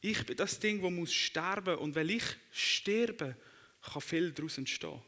Ich 0.00 0.24
bin 0.24 0.36
das 0.36 0.58
Ding, 0.60 0.80
das 0.80 0.90
muss 0.90 1.12
sterben 1.12 1.76
und 1.78 1.94
weil 1.94 2.10
ich 2.10 2.24
sterbe, 2.52 3.36
kann 3.82 4.02
viel 4.02 4.32
daraus 4.32 4.58
entstehen. 4.58 5.02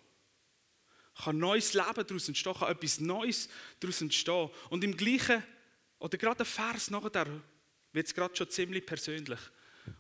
Kann 1.25 1.39
neues 1.39 1.75
Leben 1.75 2.07
daraus 2.07 2.29
entstehen, 2.29 2.55
kann 2.55 2.71
etwas 2.71 3.01
Neues 3.01 3.49
daraus 3.81 4.01
entstehen. 4.01 4.51
Und 4.71 4.85
im 4.85 4.97
gleichen, 4.97 5.43
oder 5.99 6.17
gerade 6.17 6.39
der 6.39 6.47
Vers 6.47 6.91
nachher, 6.91 7.27
wird 7.93 8.07
es 8.07 8.15
gerade 8.15 8.37
schon 8.37 8.49
ziemlich 8.51 8.87
persönlich. 8.87 9.41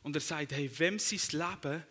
Und 0.02 0.16
er 0.16 0.20
sagt, 0.20 0.52
hey, 0.52 0.70
wem 0.78 0.98
sein 0.98 1.20
Leben, 1.32 1.84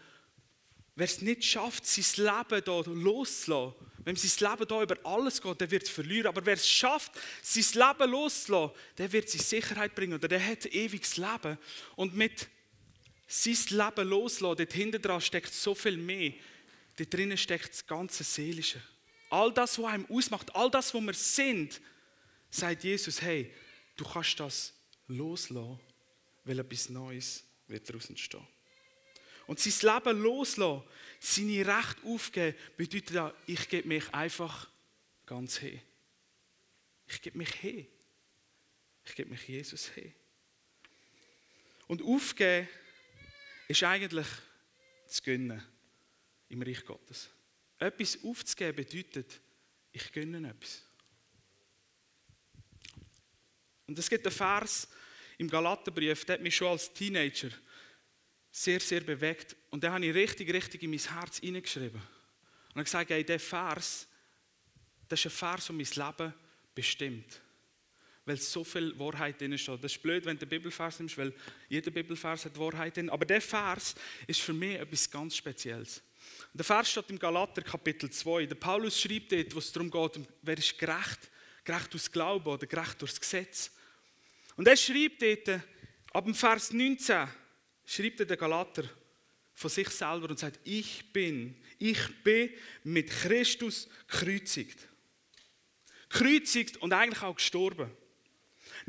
wer 0.96 1.06
es 1.06 1.22
nicht 1.22 1.44
schafft, 1.44 1.86
sein 1.86 2.26
Leben 2.26 2.64
hier 2.64 2.94
loszulassen, 2.96 3.76
wenn 4.06 4.16
sein 4.16 4.50
Leben 4.50 4.68
hier 4.68 4.82
über 4.82 4.98
alles 5.04 5.42
geht, 5.42 5.62
der 5.62 5.72
wird 5.72 5.84
es 5.84 5.90
verlieren. 5.90 6.28
Aber 6.28 6.46
wer 6.46 6.54
es 6.54 6.68
schafft, 6.68 7.12
sein 7.42 7.66
Leben 7.74 8.12
loszulassen, 8.12 8.76
der 8.98 9.12
wird 9.12 9.34
in 9.34 9.40
Sicherheit 9.40 9.94
bringen 9.96 10.14
oder 10.14 10.28
der 10.28 10.46
hat 10.46 10.66
ewiges 10.66 11.18
Leben. 11.18 11.58
Und 11.96 12.16
mit 12.16 12.48
sein 13.28 13.58
Leben 13.70 14.10
loslassen, 14.10 14.58
dort 14.58 14.74
hinten 14.74 15.02
dran 15.02 15.22
steckt 15.22 15.54
so 15.54 15.76
viel 15.76 15.98
mehr. 15.98 16.34
Dort 16.98 17.14
drinnen 17.14 17.38
steckt 17.38 17.70
das 17.70 17.86
ganze 17.86 18.24
Seelische. 18.24 18.82
All 19.30 19.54
das, 19.54 19.78
was 19.78 19.86
einem 19.86 20.06
ausmacht, 20.10 20.54
all 20.56 20.72
das, 20.72 20.94
was 20.94 21.02
wir 21.02 21.14
sind, 21.14 21.82
sagt 22.50 22.84
Jesus, 22.84 23.22
hey, 23.22 23.54
du 23.96 24.04
kannst 24.04 24.40
das 24.40 24.74
loslassen, 25.08 25.80
weil 26.44 26.60
etwas 26.60 26.90
Neues 26.90 27.44
wird 27.68 27.88
daraus 27.88 28.10
entstehen. 28.10 28.46
Und 29.46 29.60
sein 29.60 29.94
Leben 29.94 30.22
loslassen, 30.22 30.84
seine 31.20 31.66
Rechte 31.66 32.06
aufgeben, 32.06 32.58
bedeutet 32.78 33.12
ja, 33.12 33.34
ich 33.46 33.68
gebe 33.68 33.88
mich 33.88 34.14
einfach 34.14 34.70
ganz 35.26 35.58
hin. 35.58 35.82
Ich 37.08 37.22
gebe 37.22 37.38
mich 37.38 37.52
hin. 37.56 37.88
Ich 39.06 39.16
gebe 39.16 39.32
mich 39.32 39.48
Jesus 39.48 39.88
hin. 39.90 40.14
Und 41.88 42.04
aufgeben 42.04 42.68
ist 43.68 43.84
eigentlich 43.84 44.28
zu 45.08 45.24
gönnen 45.24 45.64
im 46.50 46.62
Reich 46.62 46.86
Gottes. 46.86 47.30
Etwas 47.80 48.20
aufzugeben 48.24 48.76
bedeutet, 48.76 49.40
ich 49.92 50.12
gönne 50.12 50.50
etwas. 50.50 50.84
Und 53.88 53.98
es 53.98 54.10
gibt 54.10 54.26
einen 54.26 54.36
Vers 54.36 54.88
im 55.38 55.50
Galaterbrief, 55.50 56.26
der 56.26 56.36
hat 56.36 56.42
mich 56.42 56.56
schon 56.56 56.68
als 56.68 56.94
Teenager 56.94 57.50
sehr, 58.52 58.80
sehr 58.80 59.02
bewegt. 59.02 59.56
Und 59.70 59.84
den 59.84 59.92
habe 59.92 60.06
ich 60.06 60.14
richtig, 60.14 60.54
richtig 60.54 60.84
in 60.84 60.92
mein 60.92 61.00
Herz 61.00 61.40
hineingeschrieben. 61.40 62.02
Und 62.74 62.82
ich 62.82 62.86
gesagt, 62.86 63.10
hey, 63.10 63.24
der 63.24 63.40
Vers, 63.40 64.08
das 65.08 65.20
ist 65.20 65.26
ein 65.28 65.32
Vers, 65.32 65.68
der 65.68 65.76
mein 65.76 65.86
Leben 65.86 66.34
bestimmt 66.76 67.42
weil 68.30 68.38
so 68.38 68.64
viel 68.64 68.98
Wahrheit 69.00 69.42
drin 69.42 69.58
steht. 69.58 69.84
Das 69.84 69.92
ist 69.92 70.04
blöd, 70.04 70.24
wenn 70.24 70.38
du 70.38 70.46
den 70.46 70.50
Bibelvers 70.50 71.00
nimmst, 71.00 71.18
weil 71.18 71.34
jeder 71.68 71.90
Bibelvers 71.90 72.46
hat 72.46 72.60
Wahrheit 72.60 72.96
drin. 72.96 73.10
Aber 73.10 73.26
der 73.26 73.42
Vers 73.42 73.96
ist 74.28 74.42
für 74.42 74.54
mich 74.54 74.80
etwas 74.80 75.10
ganz 75.10 75.36
Spezielles. 75.36 76.04
Der 76.54 76.66
Vers 76.66 76.90
steht 76.90 77.10
im 77.10 77.20
Galater 77.20 77.62
Kapitel 77.62 78.10
2. 78.10 78.48
Der 78.48 78.56
Paulus 78.56 79.00
schreibt 79.00 79.32
dort, 79.32 79.54
wo 79.54 79.60
es 79.60 79.72
darum 79.72 79.92
geht, 79.92 80.28
wer 80.42 80.58
ist 80.58 80.78
gerecht? 80.78 81.30
Gerecht 81.64 81.94
durch 81.94 82.12
Glauben 82.12 82.48
oder 82.48 82.66
gerecht 82.66 83.00
durchs 83.02 83.20
Gesetz? 83.20 83.72
Und 84.56 84.68
er 84.68 84.76
schreibt 84.76 85.22
dort, 85.22 85.62
ab 86.12 86.26
dem 86.26 86.34
Vers 86.34 86.74
19, 86.74 87.28
schreibt 87.86 88.20
er 88.22 88.26
der 88.26 88.38
Galater 88.38 88.84
von 89.54 89.70
sich 89.70 89.90
selber 89.90 90.30
und 90.30 90.40
sagt, 90.40 90.60
ich 90.64 91.14
bin, 91.14 91.56
ich 91.78 92.24
bin 92.24 92.50
mit 92.84 93.10
Christus 93.12 93.88
gekreuzigt. 94.08 94.88
Gekreuzigt 96.10 96.78
und 96.78 96.94
eigentlich 96.94 97.22
auch 97.22 97.36
gestorben. 97.36 97.92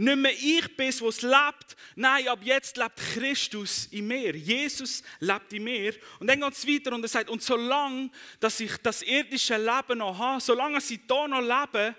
Nicht 0.01 0.17
mehr 0.17 0.33
ich 0.33 0.77
bin, 0.79 0.89
was 1.03 1.21
lebt. 1.21 1.77
Nein, 1.95 2.27
ab 2.29 2.39
jetzt 2.43 2.79
lebt 2.79 2.97
Christus 2.97 3.85
in 3.91 4.07
mir. 4.07 4.35
Jesus 4.35 5.03
lebt 5.19 5.53
in 5.53 5.65
mir. 5.65 5.95
Und 6.19 6.27
dann 6.27 6.41
geht 6.41 6.55
es 6.55 6.67
weiter 6.67 6.95
und 6.95 7.03
er 7.03 7.09
sagt, 7.09 7.29
und 7.29 7.43
solange 7.43 8.11
dass 8.41 8.61
ich 8.61 8.79
das 8.79 9.03
irdische 9.03 9.59
Leben 9.59 9.99
noch 9.99 10.17
habe, 10.17 10.41
solange 10.41 10.79
ich 10.79 10.87
hier 10.87 11.29
noch 11.29 11.43
lebe, 11.43 11.95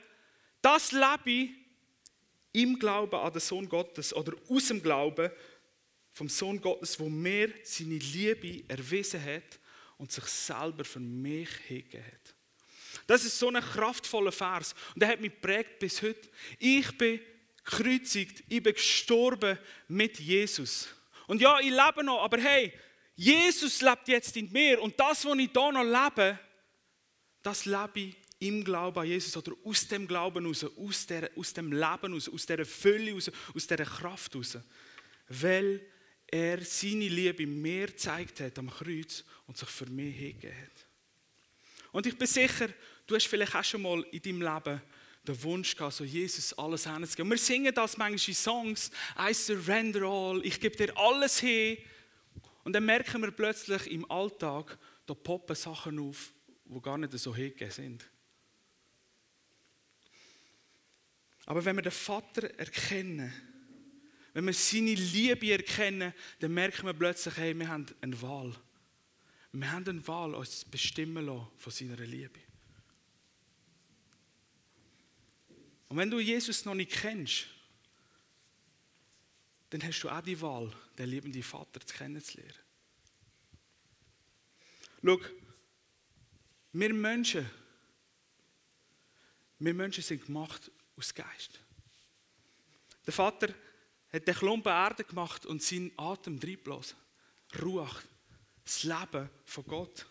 das 0.64 0.92
lebe 0.92 1.30
ich 1.30 1.52
im 2.54 2.80
Glauben 2.80 3.20
an 3.20 3.32
den 3.32 3.40
Sohn 3.40 3.70
Gottes 3.70 4.16
oder 4.16 4.34
aus 4.50 4.68
dem 4.70 4.82
Glauben 4.82 5.30
vom 6.12 6.28
Sohn 6.28 6.60
Gottes, 6.60 7.00
wo 7.00 7.08
mir 7.08 7.54
seine 7.62 8.00
Liebe 8.00 8.64
erwiesen 8.68 9.24
hat 9.24 9.60
und 10.00 10.12
sich 10.12 10.26
selber 10.26 10.86
für 10.86 11.00
mich 11.00 11.50
hingegeben 11.68 12.04
hat. 12.04 12.36
Das 13.06 13.26
ist 13.26 13.38
so 13.38 13.50
ein 13.50 13.62
kraftvoller 13.62 14.32
Vers 14.32 14.74
und 14.96 15.04
der 15.04 15.10
hat 15.10 15.22
mich 15.22 15.40
prägt 15.40 15.78
bis 15.78 16.02
heute. 16.02 16.28
Ich 16.58 16.98
bin 16.98 17.20
gekreuzigt, 17.72 18.44
ich 18.50 18.62
bin 18.62 18.74
gestorben 18.74 19.58
mit 19.88 20.20
Jesus. 20.20 20.90
Und 21.28 21.42
ja, 21.42 21.60
ich 21.60 21.70
lebe 21.70 22.04
noch, 22.04 22.22
aber 22.22 22.38
hey, 22.40 22.74
Jesus 23.16 23.82
lebt 23.82 24.08
jetzt 24.08 24.36
in 24.36 24.52
mir 24.52 24.82
und 24.82 25.00
das, 25.00 25.26
was 25.26 25.38
ich 25.38 25.50
hier 25.52 25.72
noch 25.72 25.84
lebe, 25.84 26.38
das 27.42 27.66
lebe 27.66 28.00
ich 28.00 28.16
im 28.40 28.64
Glauben 28.64 29.00
an 29.00 29.08
Jesus 29.08 29.38
oder 29.38 29.54
aus 29.64 29.88
dem 29.88 30.08
Glauben 30.08 30.46
raus, 30.46 30.64
aus, 30.64 31.06
der, 31.06 31.30
aus 31.36 31.54
dem 31.54 31.72
Leben 31.72 32.14
raus, 32.14 32.28
aus 32.28 32.46
dieser 32.46 32.66
Fülle 32.66 33.14
raus, 33.14 33.32
aus 33.56 33.68
dieser 33.68 33.86
Kraft 33.86 34.36
raus. 34.36 34.58
Weil 35.30 35.82
er 36.28 36.62
seine 36.62 37.08
Liebe 37.08 37.46
mir 37.46 37.88
gezeigt 37.88 38.40
hat 38.40 38.58
am 38.58 38.70
Kreuz 38.70 39.24
und 39.46 39.58
sich 39.58 39.70
für 39.70 39.86
mich 39.86 40.16
hingegeben 40.16 40.58
hat. 40.58 40.88
Und 41.92 42.08
ich 42.08 42.18
bin 42.18 42.28
sicher, 42.28 42.70
du 43.06 43.16
hast 43.16 43.28
vielleicht 43.28 43.56
auch 43.56 43.64
schon 43.64 43.82
mal 43.82 44.02
in 44.12 44.22
deinem 44.22 44.42
Leben 44.42 44.82
den 45.28 45.44
Wunsch 45.44 45.76
gehabt, 45.76 45.94
so 45.94 46.04
Jesus 46.04 46.54
alles 46.54 46.88
hinzugeben. 46.88 47.30
Wir 47.30 47.38
singen 47.38 47.74
das 47.74 47.98
manchmal 47.98 48.30
in 48.30 48.36
Songs, 48.36 48.92
I 49.18 49.34
surrender 49.34 50.04
all, 50.04 50.46
ich 50.46 50.60
gebe 50.60 50.76
dir 50.76 50.98
alles 50.98 51.40
hin. 51.40 51.78
Und 52.64 52.74
dann 52.74 52.86
merken 52.86 53.22
wir 53.22 53.32
plötzlich 53.32 53.90
im 53.92 54.10
Alltag, 54.10 54.78
da 55.06 55.14
poppen 55.14 55.56
Sachen 55.56 56.00
auf, 56.00 56.34
die 56.66 56.82
gar 56.82 56.98
nicht 56.98 57.18
so 57.18 57.36
hingegeben 57.36 57.72
sind. 57.72 58.10
Aber 61.46 61.64
wenn 61.66 61.76
wir 61.76 61.82
den 61.82 61.92
Vater 61.92 62.50
erkennen, 62.58 63.34
wenn 64.34 64.46
wir 64.46 64.54
seine 64.54 64.94
Liebe 64.94 65.52
erkennen, 65.52 66.14
dann 66.40 66.54
merken 66.54 66.86
wir 66.86 66.94
plötzlich, 66.94 67.36
hey, 67.38 67.58
wir 67.58 67.68
haben 67.68 67.86
eine 68.00 68.22
Wahl. 68.22 68.56
Wir 69.52 69.72
haben 69.72 69.88
eine 69.88 70.08
Wahl, 70.08 70.34
uns 70.36 70.64
bestimmen 70.64 71.26
lassen 71.26 71.48
von 71.58 71.74
seiner 71.74 71.98
Liebe. 71.98 72.40
Und 75.92 75.98
wenn 75.98 76.10
du 76.10 76.22
Jesus 76.22 76.64
noch 76.64 76.74
nicht 76.74 76.94
kennst, 76.94 77.48
dann 79.72 79.84
hast 79.84 80.00
du 80.00 80.10
auch 80.10 80.22
die 80.22 80.40
Wahl, 80.40 80.72
den 80.98 81.10
liebenden 81.10 81.44
Vater 81.44 81.82
kennenzulernen. 81.82 82.54
Schau, 85.04 85.20
wir 86.72 86.94
Menschen, 86.94 87.46
wir 89.60 89.74
Menschen 89.74 90.02
sind 90.02 90.26
gemacht 90.26 90.72
aus 90.96 91.14
Geist. 91.14 91.60
Der 93.06 93.12
Vater 93.12 93.54
hat 94.14 94.26
den 94.26 94.36
Klumpen 94.36 94.72
Erde 94.72 95.04
gemacht 95.04 95.46
und 95.46 95.62
seinen 95.62 95.92
Atem 95.98 96.40
reingeblasen. 96.40 96.96
Ruach, 97.62 98.02
das 98.64 98.84
Leben 98.84 99.30
von 99.44 99.66
Gott. 99.66 100.06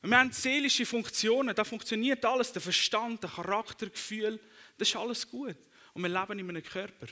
Und 0.00 0.08
wir 0.08 0.18
haben 0.18 0.32
seelische 0.32 0.86
Funktionen, 0.86 1.54
da 1.54 1.64
funktioniert 1.64 2.24
alles, 2.24 2.50
der 2.50 2.62
Verstand, 2.62 3.22
der 3.22 3.28
Charakter, 3.28 3.90
Gefühl, 3.90 4.40
das 4.82 4.88
ist 4.88 4.96
alles 4.96 5.28
gut. 5.28 5.56
Und 5.94 6.02
wir 6.02 6.08
leben 6.08 6.38
in 6.38 6.48
einem 6.48 6.62
Körper. 6.62 7.06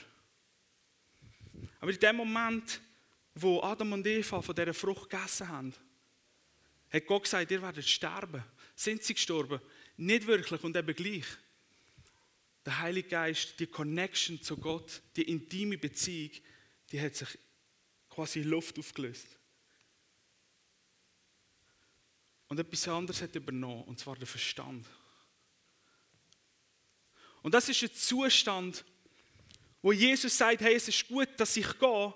Aber 1.79 1.91
in 1.91 1.99
dem 1.99 2.15
Moment, 2.15 2.81
wo 3.35 3.61
Adam 3.61 3.93
und 3.93 4.05
Eva 4.05 4.41
von 4.41 4.55
dieser 4.55 4.73
Frucht 4.73 5.09
gegessen 5.09 5.47
haben, 5.47 5.73
hat 6.89 7.05
Gott 7.05 7.23
gesagt, 7.23 7.51
ihr 7.51 7.61
werdet 7.61 7.87
sterben. 7.87 8.43
Sind 8.75 9.03
sie 9.03 9.13
gestorben? 9.13 9.61
nicht 10.01 10.27
wirklich 10.27 10.63
und 10.63 10.75
eben 10.75 10.95
gleich. 10.95 11.25
Der 12.65 12.79
Heilige 12.79 13.09
Geist, 13.09 13.59
die 13.59 13.67
Connection 13.67 14.41
zu 14.41 14.57
Gott, 14.57 15.01
die 15.15 15.23
intime 15.23 15.77
Beziehung, 15.77 16.31
die 16.91 17.01
hat 17.01 17.15
sich 17.15 17.37
quasi 18.09 18.41
in 18.41 18.49
Luft 18.49 18.77
aufgelöst. 18.77 19.27
Und 22.47 22.59
etwas 22.59 22.87
anderes 22.87 23.21
hat 23.21 23.35
übernommen, 23.35 23.83
und 23.83 23.99
zwar 23.99 24.15
der 24.15 24.27
Verstand. 24.27 24.85
Und 27.41 27.53
das 27.53 27.69
ist 27.69 27.81
ein 27.81 27.93
Zustand, 27.93 28.83
wo 29.81 29.91
Jesus 29.91 30.37
sagt, 30.37 30.61
hey, 30.61 30.75
es 30.75 30.87
ist 30.87 31.07
gut, 31.07 31.29
dass 31.37 31.57
ich 31.57 31.79
gehe, 31.79 32.13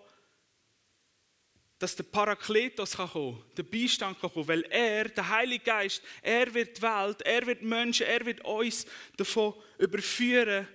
dass 1.79 1.95
der 1.95 2.03
Parakletos 2.03 2.95
kann 2.95 3.09
kommen, 3.09 3.43
der 3.57 3.63
Beistand 3.63 4.19
kann 4.19 4.31
kommen, 4.31 4.47
weil 4.47 4.61
er, 4.63 5.09
der 5.09 5.27
Heilige 5.27 5.65
Geist, 5.65 6.01
er 6.21 6.53
wird 6.53 6.77
die 6.77 6.81
Welt, 6.81 7.21
er 7.23 7.45
wird 7.45 7.61
Menschen, 7.61 8.05
er 8.05 8.25
wird 8.25 8.43
uns 8.45 8.85
davon 9.17 9.53
überführen, 9.77 10.67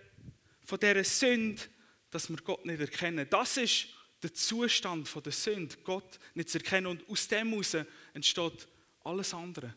von 0.70 0.78
dieser 0.78 1.04
Sünde, 1.04 1.62
dass 2.10 2.28
wir 2.28 2.36
Gott 2.38 2.64
nicht 2.64 2.80
erkennen. 2.80 3.26
Das 3.28 3.56
ist 3.56 3.88
der 4.22 4.32
Zustand 4.32 5.08
der 5.24 5.32
Sünde, 5.32 5.76
Gott 5.82 6.18
nicht 6.34 6.48
zu 6.48 6.58
erkennen. 6.58 6.86
Und 6.86 7.08
aus 7.08 7.26
dem 7.26 7.50
heraus 7.50 7.76
entsteht 8.14 8.68
alles 9.02 9.34
andere. 9.34 9.74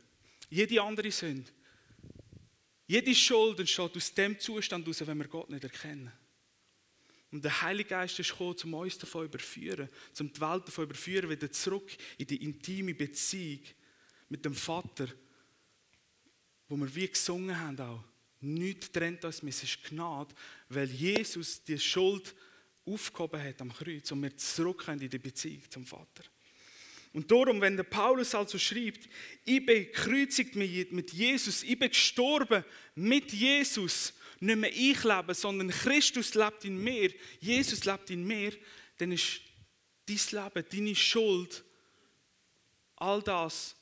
Jede 0.50 0.82
andere 0.82 1.12
Sünde. 1.12 1.50
Jede 2.86 3.16
Schuld 3.16 3.60
entsteht 3.60 3.96
aus 3.96 4.14
dem 4.14 4.40
Zustand 4.40 4.86
heraus, 4.86 5.08
wenn 5.08 5.18
wir 5.18 5.28
Gott 5.28 5.50
nicht 5.50 5.64
erkennen. 5.64 6.12
Und 7.32 7.44
der 7.44 7.62
Heilige 7.64 7.90
Geist 7.90 8.20
ist 8.20 8.30
gekommen, 8.30 8.56
um 8.64 8.74
uns 8.76 8.98
davon 8.98 9.26
überführen, 9.26 9.90
um 10.20 10.32
die 10.32 10.40
Welt 10.40 10.68
davon 10.68 10.84
überführen, 10.84 11.30
wieder 11.30 11.52
zurück 11.52 11.92
in 12.18 12.28
die 12.28 12.44
intime 12.44 12.94
Beziehung 12.94 13.62
mit 14.30 14.46
dem 14.46 14.54
Vater, 14.54 15.08
wo 16.68 16.76
wir 16.76 16.94
wie 16.94 17.08
gesungen 17.08 17.60
haben 17.60 17.80
auch. 17.80 18.04
Nichts 18.42 18.92
trennt 18.92 19.24
uns, 19.26 19.42
es 19.42 19.64
ist 19.64 19.84
Gnade, 19.84 20.36
weil 20.70 20.90
Jesus 20.92 21.64
die 21.64 21.80
Schuld 21.80 22.36
aufgehoben 22.86 23.42
hat 23.42 23.62
am 23.62 23.74
Kreuz 23.74 24.12
und 24.12 24.22
wir 24.22 24.36
zurück 24.38 24.86
in 24.90 25.00
die 25.00 25.18
Beziehung 25.18 25.64
zum 25.70 25.86
Vater. 25.86 26.24
Und 27.14 27.30
darum, 27.30 27.62
wenn 27.62 27.78
der 27.78 27.84
Paulus 27.84 28.34
also 28.34 28.58
schreibt, 28.58 29.08
ich 29.46 29.64
bin 29.66 29.86
gekreuzigt 29.86 30.56
mit 30.56 31.14
Jesus, 31.14 31.62
ich 31.64 31.78
bin 31.78 31.90
gestorben 31.90 32.66
mit 32.96 33.32
Jesus, 33.32 34.14
nicht 34.40 34.58
mehr 34.58 34.74
ich 34.74 35.04
lebe, 35.04 35.34
sondern 35.36 35.70
Christus 35.70 36.34
lebt 36.34 36.66
in 36.66 36.84
mir, 36.84 37.14
Jesus 37.40 37.86
lebt 37.86 38.10
in 38.10 38.26
mir, 38.26 38.52
dann 38.98 39.12
ist 39.12 39.42
dein 40.08 40.44
Leben, 40.44 40.66
deine 40.72 40.96
Schuld, 40.96 41.64
all 42.96 43.22
das, 43.22 43.76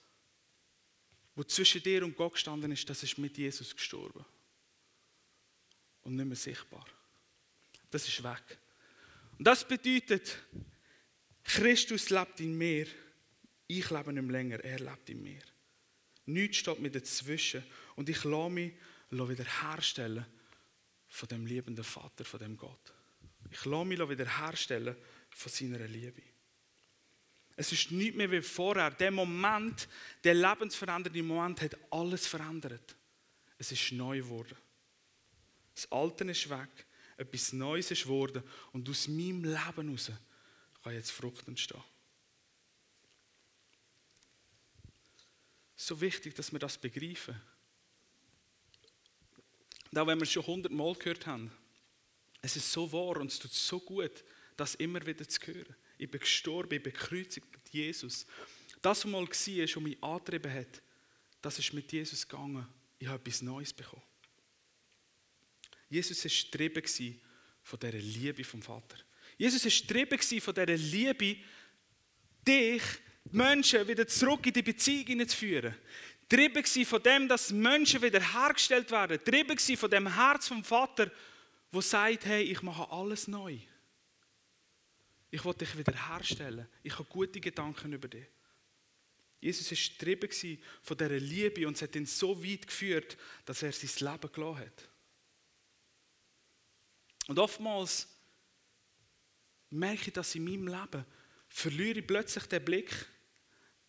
was 1.36 1.48
zwischen 1.48 1.82
dir 1.82 2.04
und 2.04 2.16
Gott 2.16 2.34
gestanden 2.34 2.72
ist, 2.72 2.90
das 2.90 3.02
ist 3.02 3.18
mit 3.18 3.38
Jesus 3.38 3.76
gestorben. 3.76 4.26
Und 6.02 6.16
nicht 6.16 6.26
mehr 6.26 6.36
sichtbar. 6.36 6.86
Das 7.90 8.08
ist 8.08 8.24
weg. 8.24 8.60
Und 9.38 9.46
das 9.46 9.66
bedeutet, 9.66 10.38
Christus 11.44 12.10
lebt 12.10 12.40
in 12.40 12.58
mir. 12.58 12.88
Ich 13.78 13.90
lebe 13.90 14.12
nicht 14.12 14.24
mehr 14.24 14.34
länger, 14.34 14.60
er 14.66 14.80
lebt 14.80 15.10
in 15.10 15.24
mir. 15.24 15.42
Nichts 16.26 16.58
steht 16.58 16.80
mir 16.80 16.92
dazwischen. 16.92 17.64
Und 17.96 18.10
ich 18.10 18.22
lasse 18.26 18.50
mich 18.50 18.74
wieder 19.10 19.46
herstellen 19.46 20.26
von 21.08 21.30
dem 21.30 21.46
liebenden 21.46 21.86
Vater, 21.86 22.26
von 22.26 22.40
dem 22.42 22.58
Gott. 22.58 22.94
Ich 23.50 23.64
lasse 23.64 23.86
mich 23.86 23.98
wiederherstellen 23.98 24.96
von 25.30 25.52
seiner 25.52 25.88
Liebe. 25.88 26.22
Es 27.56 27.72
ist 27.72 27.92
nicht 27.92 28.16
mehr 28.16 28.30
wie 28.30 28.42
vorher. 28.42 28.92
Der 28.92 29.12
Moment, 29.12 29.88
der 30.26 30.34
lebensverändernde 30.34 31.24
Moment, 31.24 31.62
hat 31.62 31.78
alles 31.92 32.28
verändert. 32.28 32.98
Es 33.58 33.72
ist 33.72 33.94
neu 33.94 34.18
geworden. 34.18 34.58
Das 35.74 35.90
Alte 35.94 36.26
ist 36.26 36.50
weg, 36.50 36.86
etwas 37.16 37.54
Neues 37.54 37.90
ist 37.90 38.04
geworden 38.04 38.44
und 38.74 38.90
aus 38.90 39.08
meinem 39.08 39.46
Leben 39.46 39.88
heraus 39.88 40.12
kann 40.84 40.94
jetzt 40.94 41.12
Frucht 41.12 41.48
entstehen. 41.48 41.82
So 45.84 46.00
wichtig, 46.00 46.36
dass 46.36 46.52
wir 46.52 46.60
das 46.60 46.78
begreifen. 46.78 47.42
Und 49.92 49.98
auch 49.98 50.06
wenn 50.06 50.20
wir 50.20 50.26
es 50.26 50.32
schon 50.32 50.46
hundertmal 50.46 50.94
gehört 50.94 51.26
haben, 51.26 51.52
es 52.40 52.56
ist 52.56 52.72
so 52.72 52.92
wahr 52.92 53.18
und 53.18 53.32
es 53.32 53.40
tut 53.40 53.52
so 53.52 53.80
gut, 53.80 54.24
das 54.56 54.76
immer 54.76 55.04
wieder 55.04 55.28
zu 55.28 55.42
hören. 55.48 55.76
Ich 55.98 56.10
bin 56.10 56.20
gestorben, 56.20 56.76
ich 56.76 56.84
bin 56.84 56.94
gekreuzigt 56.94 57.48
mit 57.52 57.68
Jesus. 57.70 58.28
Das, 58.80 59.00
was 59.00 59.06
mal 59.06 59.24
war, 59.24 59.28
was 59.28 59.76
mich 59.84 60.04
angetrieben 60.04 60.54
hat, 60.54 60.84
das 61.42 61.58
ist 61.58 61.74
mit 61.74 61.92
Jesus 61.92 62.28
gegangen. 62.28 62.68
Ich 63.00 63.08
habe 63.08 63.20
etwas 63.20 63.42
Neues 63.42 63.74
bekommen. 63.74 64.04
Jesus 65.90 66.24
war 66.24 66.30
getrieben 66.30 67.20
von 67.64 67.80
dieser 67.80 67.98
Liebe 67.98 68.44
vom 68.44 68.62
Vater. 68.62 68.98
Jesus 69.36 69.66
war 69.66 69.72
getrieben 69.72 70.42
von 70.42 70.54
dieser 70.54 70.78
Liebe, 70.78 71.38
dich, 72.48 72.84
Menschen, 73.30 73.88
wieder 73.88 74.08
zurück 74.08 74.46
in 74.46 74.54
die 74.54 74.62
Beziehung 74.62 75.28
zu 75.28 75.38
führen. 75.38 75.76
Getrieben 76.28 76.86
von 76.86 77.04
dem, 77.04 77.28
dass 77.28 77.52
Menschen 77.52 78.02
wieder 78.02 78.22
hergestellt 78.22 78.90
werden. 78.92 79.18
Getrieben 79.24 79.58
von 79.78 79.92
dem 79.92 80.14
Herz 80.14 80.48
vom 80.48 80.64
Vater, 80.64 81.12
wo 81.72 81.82
sagt, 81.82 82.26
hey, 82.26 82.44
ich 82.44 82.62
mache 82.62 82.90
alles 82.90 83.28
neu. 83.28 83.58
Ich 85.30 85.44
will 85.46 85.54
dich 85.54 85.78
wieder 85.78 86.10
herstellen. 86.10 86.68
Ich 86.84 86.94
habe 86.94 87.06
gute 87.06 87.40
Gedanken 87.40 87.94
über 87.94 88.08
dich. 88.08 88.26
Jesus 89.40 89.72
war 89.72 89.98
getrieben 89.98 90.60
von 90.84 90.98
dieser 90.98 91.20
Liebe 91.20 91.68
und 91.68 91.76
es 91.76 91.82
hat 91.82 91.96
ihn 91.96 92.06
so 92.06 92.44
weit 92.44 92.68
geführt, 92.68 93.18
dass 93.46 93.64
er 93.64 93.72
sein 93.72 94.12
Leben 94.12 94.32
gelassen 94.32 94.60
hat. 94.60 94.90
Und 97.28 97.40
oftmals 97.40 98.08
merke 99.70 100.08
ich, 100.08 100.14
dass 100.14 100.36
in 100.36 100.44
meinem 100.44 100.68
Leben 100.68 101.06
verliere 101.54 102.00
ich 102.00 102.08
plötzlich 102.08 102.46
den 102.46 102.66
Blick 102.66 103.08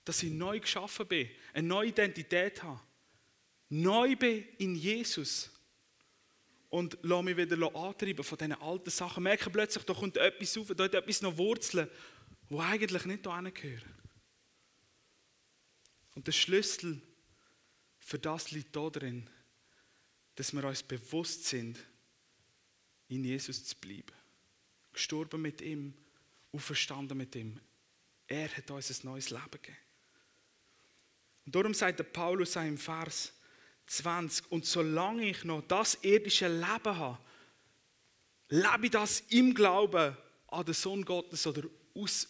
dass 0.05 0.23
ich 0.23 0.33
neu 0.33 0.61
geschaffen 0.61 1.07
bin, 1.07 1.31
eine 1.53 1.69
neue 1.69 1.89
Identität 1.89 2.63
habe. 2.63 2.81
Neu 3.69 4.17
bin 4.17 4.45
in 4.59 4.75
Jesus. 4.75 5.51
Und 6.69 6.99
lasse 7.03 7.23
mich 7.23 7.37
wieder 7.37 7.75
antreiben 7.75 8.25
von 8.25 8.39
diesen 8.39 8.55
alten 8.55 8.91
Sachen. 8.91 9.23
Merke 9.23 9.51
plötzlich, 9.51 9.85
da 9.85 9.93
kommt 9.93 10.17
etwas 10.17 10.57
auf, 10.57 10.69
da 10.75 10.85
hat 10.85 10.95
etwas 10.95 11.21
noch 11.21 11.37
Wurzeln, 11.37 11.89
wo 12.49 12.61
eigentlich 12.61 13.05
nicht 13.05 13.25
hierher 13.25 13.51
gehören. 13.51 13.95
Und 16.15 16.27
der 16.27 16.33
Schlüssel 16.33 17.01
für 17.99 18.19
das 18.19 18.51
liegt 18.51 18.75
da 18.75 18.89
drin, 18.89 19.29
dass 20.35 20.53
wir 20.53 20.65
uns 20.65 20.83
bewusst 20.83 21.45
sind, 21.45 21.79
in 23.09 23.25
Jesus 23.25 23.65
zu 23.65 23.77
bleiben. 23.77 24.13
Gestorben 24.95 25.43
mit 25.43 25.61
ihm, 25.61 25.95
auferstanden 26.53 27.17
mit 27.17 27.35
ihm. 27.35 27.61
Er 28.27 28.49
hat 28.57 28.71
uns 28.71 28.91
ein 28.91 29.07
neues 29.07 29.31
Leben 29.31 29.51
gegeben. 29.51 29.79
Und 31.45 31.55
darum 31.55 31.75
sagt 31.75 31.99
der 31.99 32.05
Paulus 32.05 32.57
im 32.57 32.79
Vers 32.79 33.33
20, 33.87 34.51
und 34.51 34.65
solange 34.65 35.29
ich 35.29 35.45
noch 35.45 35.63
das 35.63 35.99
irdische 36.03 36.49
Leben 36.49 36.97
habe, 36.97 37.19
lebe 38.49 38.85
ich 38.85 38.91
das 38.91 39.21
im 39.31 39.55
Glauben 39.55 40.17
an 40.49 40.65
den 40.65 40.75
Sohn 40.75 41.05
Gottes 41.05 41.47
oder 41.47 41.63
aus, 41.95 42.29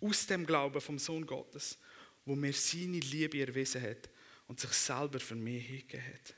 aus 0.00 0.26
dem 0.26 0.46
Glauben 0.46 0.80
vom 0.80 0.98
Sohn 0.98 1.26
Gottes, 1.26 1.78
wo 2.24 2.34
mir 2.36 2.52
seine 2.52 3.00
Liebe 3.00 3.40
erwiesen 3.40 3.82
hat 3.82 4.08
und 4.46 4.60
sich 4.60 4.72
selber 4.72 5.18
für 5.18 5.34
mich 5.34 5.66
hingegeben 5.66 6.06
hat. 6.06 6.34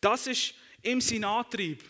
Das 0.00 0.26
ist 0.26 0.54
ihm 0.82 1.00
sein 1.00 1.24
Antrieb. 1.24 1.82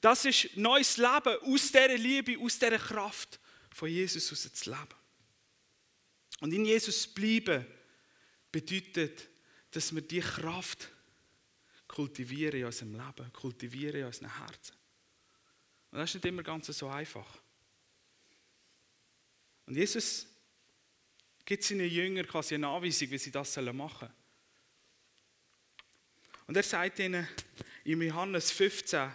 Das 0.00 0.24
ist 0.24 0.56
neues 0.56 0.96
Leben 0.96 1.38
aus 1.42 1.72
dieser 1.72 1.96
Liebe, 1.96 2.38
aus 2.38 2.58
dieser 2.58 2.78
Kraft 2.78 3.40
von 3.72 3.88
Jesus 3.88 4.32
aus 4.32 4.52
zu 4.52 4.70
leben. 4.70 4.94
Und 6.40 6.52
in 6.52 6.64
Jesus 6.64 7.06
bleiben 7.06 7.66
bedeutet, 8.50 9.28
dass 9.70 9.94
wir 9.94 10.02
die 10.02 10.20
Kraft 10.20 10.90
kultivieren 11.88 12.60
in 12.60 12.66
unserem 12.66 12.92
Leben, 12.92 13.32
kultivieren 13.32 14.00
in 14.00 14.06
unseren 14.06 14.36
Herzen. 14.38 14.76
Und 15.90 15.98
das 15.98 16.10
ist 16.10 16.14
nicht 16.14 16.24
immer 16.26 16.42
ganz 16.42 16.66
so 16.66 16.88
einfach. 16.88 17.38
Und 19.66 19.76
Jesus 19.76 20.26
gibt 21.44 21.62
seinen 21.62 21.88
Jüngern 21.88 22.26
quasi 22.26 22.54
eine 22.54 22.68
Anweisung, 22.68 23.10
wie 23.10 23.18
sie 23.18 23.30
das 23.30 23.56
machen 23.56 23.98
sollen. 24.00 24.12
Und 26.46 26.56
er 26.56 26.62
sagt 26.62 26.98
ihnen 26.98 27.28
in 27.84 28.02
Johannes 28.02 28.50
15, 28.50 29.14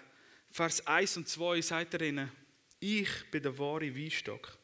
Vers 0.52 0.86
1 0.88 1.18
und 1.18 1.28
2, 1.28 1.62
sagt 1.62 1.94
er 1.96 2.02
ihnen, 2.02 2.32
ich 2.80 3.10
bin 3.32 3.44
der 3.44 3.58
wahre 3.58 3.96
Weinstock 3.96 4.58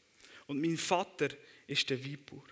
und 0.48 0.62
mein 0.62 0.78
Vater 0.78 1.30
ist 1.68 1.90
der 1.90 2.04
Weinbauer. 2.04 2.44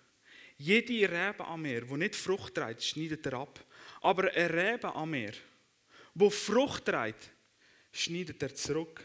Jede 0.57 1.09
Rebe 1.09 1.45
an 1.45 1.61
mir, 1.61 1.81
die 1.81 1.93
nicht 1.97 2.15
Frucht 2.15 2.55
trägt, 2.55 2.83
schneidet 2.83 3.25
er 3.25 3.33
ab. 3.33 3.65
Aber 4.01 4.31
eine 4.31 4.49
Rebe 4.49 4.93
an 4.93 5.09
mir, 5.09 5.33
die 6.13 6.29
Frucht 6.29 6.85
trägt, 6.85 7.31
schneidet 7.91 8.41
er 8.43 8.53
zurück. 8.53 9.03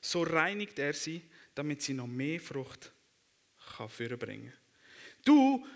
So 0.00 0.22
reinigt 0.22 0.78
er 0.78 0.92
sie, 0.92 1.22
damit 1.54 1.82
sie 1.82 1.94
noch 1.94 2.06
mehr 2.06 2.40
Frucht 2.40 2.92
kann 3.76 3.88
vorbringen 3.88 4.52
Du, 5.24 5.66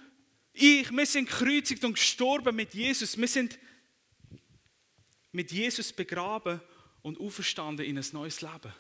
ich, 0.53 0.91
wir 0.91 1.07
sind 1.07 1.29
gekreuzigt 1.29 1.85
und 1.85 1.95
gestorben 1.95 2.55
mit 2.55 2.73
Jesus. 2.73 3.17
Wir 3.17 3.27
sind 3.27 3.59
mit 5.33 5.51
Jesus 5.51 5.93
begraben 5.93 6.61
und 7.03 7.19
auferstanden 7.19 7.85
in 7.85 7.99
ein 7.99 8.07
neues 8.13 8.41
Leben. 8.43 8.73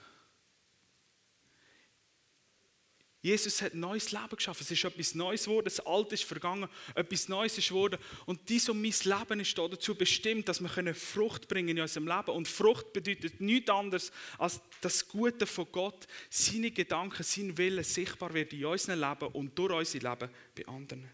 Jesus 3.22 3.60
hat 3.60 3.74
neues 3.74 4.12
Leben 4.12 4.34
geschaffen. 4.34 4.62
Es 4.62 4.70
ist 4.70 4.82
etwas 4.82 5.14
Neues 5.14 5.44
geworden. 5.44 5.64
Das 5.64 5.80
Alte 5.80 6.14
ist 6.14 6.24
vergangen. 6.24 6.70
Etwas 6.94 7.28
Neues 7.28 7.58
ist 7.58 7.68
geworden. 7.68 7.98
Und 8.24 8.48
dies 8.48 8.66
und 8.70 8.80
mein 8.80 8.94
Leben 9.04 9.40
ist 9.40 9.58
dazu 9.58 9.94
bestimmt, 9.94 10.48
dass 10.48 10.60
wir 10.60 10.94
Frucht 10.94 11.46
bringen 11.46 11.76
in 11.76 11.80
unserem 11.80 12.08
Leben. 12.08 12.30
Und 12.30 12.48
Frucht 12.48 12.94
bedeutet 12.94 13.38
nichts 13.38 13.68
anderes, 13.68 14.10
als 14.38 14.62
das 14.80 15.06
Gute 15.06 15.46
von 15.46 15.70
Gott, 15.70 16.06
seine 16.30 16.70
Gedanken, 16.70 17.22
sein 17.22 17.58
Wille 17.58 17.84
sichtbar 17.84 18.32
wird 18.32 18.54
in 18.54 18.64
unserem 18.64 19.00
Leben 19.00 19.34
und 19.34 19.58
durch 19.58 19.72
unser 19.72 19.98
Leben 19.98 20.30
bei 20.56 20.66
anderen. 20.66 21.10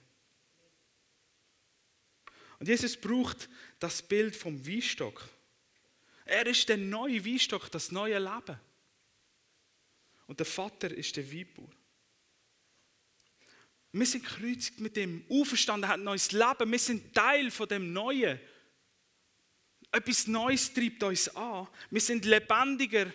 Und 2.61 2.69
Jesus 2.69 2.97
braucht 2.97 3.49
das 3.81 4.01
Bild 4.01 4.37
vom 4.37 4.65
Weinstock. 4.65 5.29
Er 6.25 6.47
ist 6.47 6.69
der 6.69 6.77
neue 6.77 7.25
Weinstock, 7.25 7.69
das 7.71 7.91
neue 7.91 8.19
Leben. 8.19 8.61
Und 10.29 10.39
der 10.39 10.47
Vater 10.47 10.91
ist 10.93 11.17
der 11.17 11.31
Weinbauer. 11.33 11.69
Wir 13.99 14.05
sind 14.05 14.25
gekreuzigt 14.25 14.79
mit 14.79 14.95
dem, 14.95 15.25
auferstanden, 15.31 15.89
hat 15.89 15.99
ein 15.99 16.05
neues 16.05 16.31
Leben. 16.33 16.71
Wir 16.71 16.79
sind 16.79 17.15
Teil 17.15 17.51
von 17.51 17.67
dem 17.67 17.95
Neuen. 17.95 18.39
Etwas 19.91 20.27
Neues 20.27 20.71
treibt 20.75 21.03
uns 21.03 21.35
an. 21.35 21.67
Wir 21.91 22.03
sind 22.03 22.27
lebendiger 22.27 23.07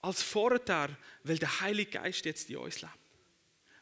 als 0.00 0.22
vorher, 0.22 0.88
weil 1.22 1.36
der 1.36 1.60
Heilige 1.60 1.90
Geist 1.90 2.24
jetzt 2.24 2.48
in 2.48 2.56
uns 2.56 2.80
lebt. 2.80 2.94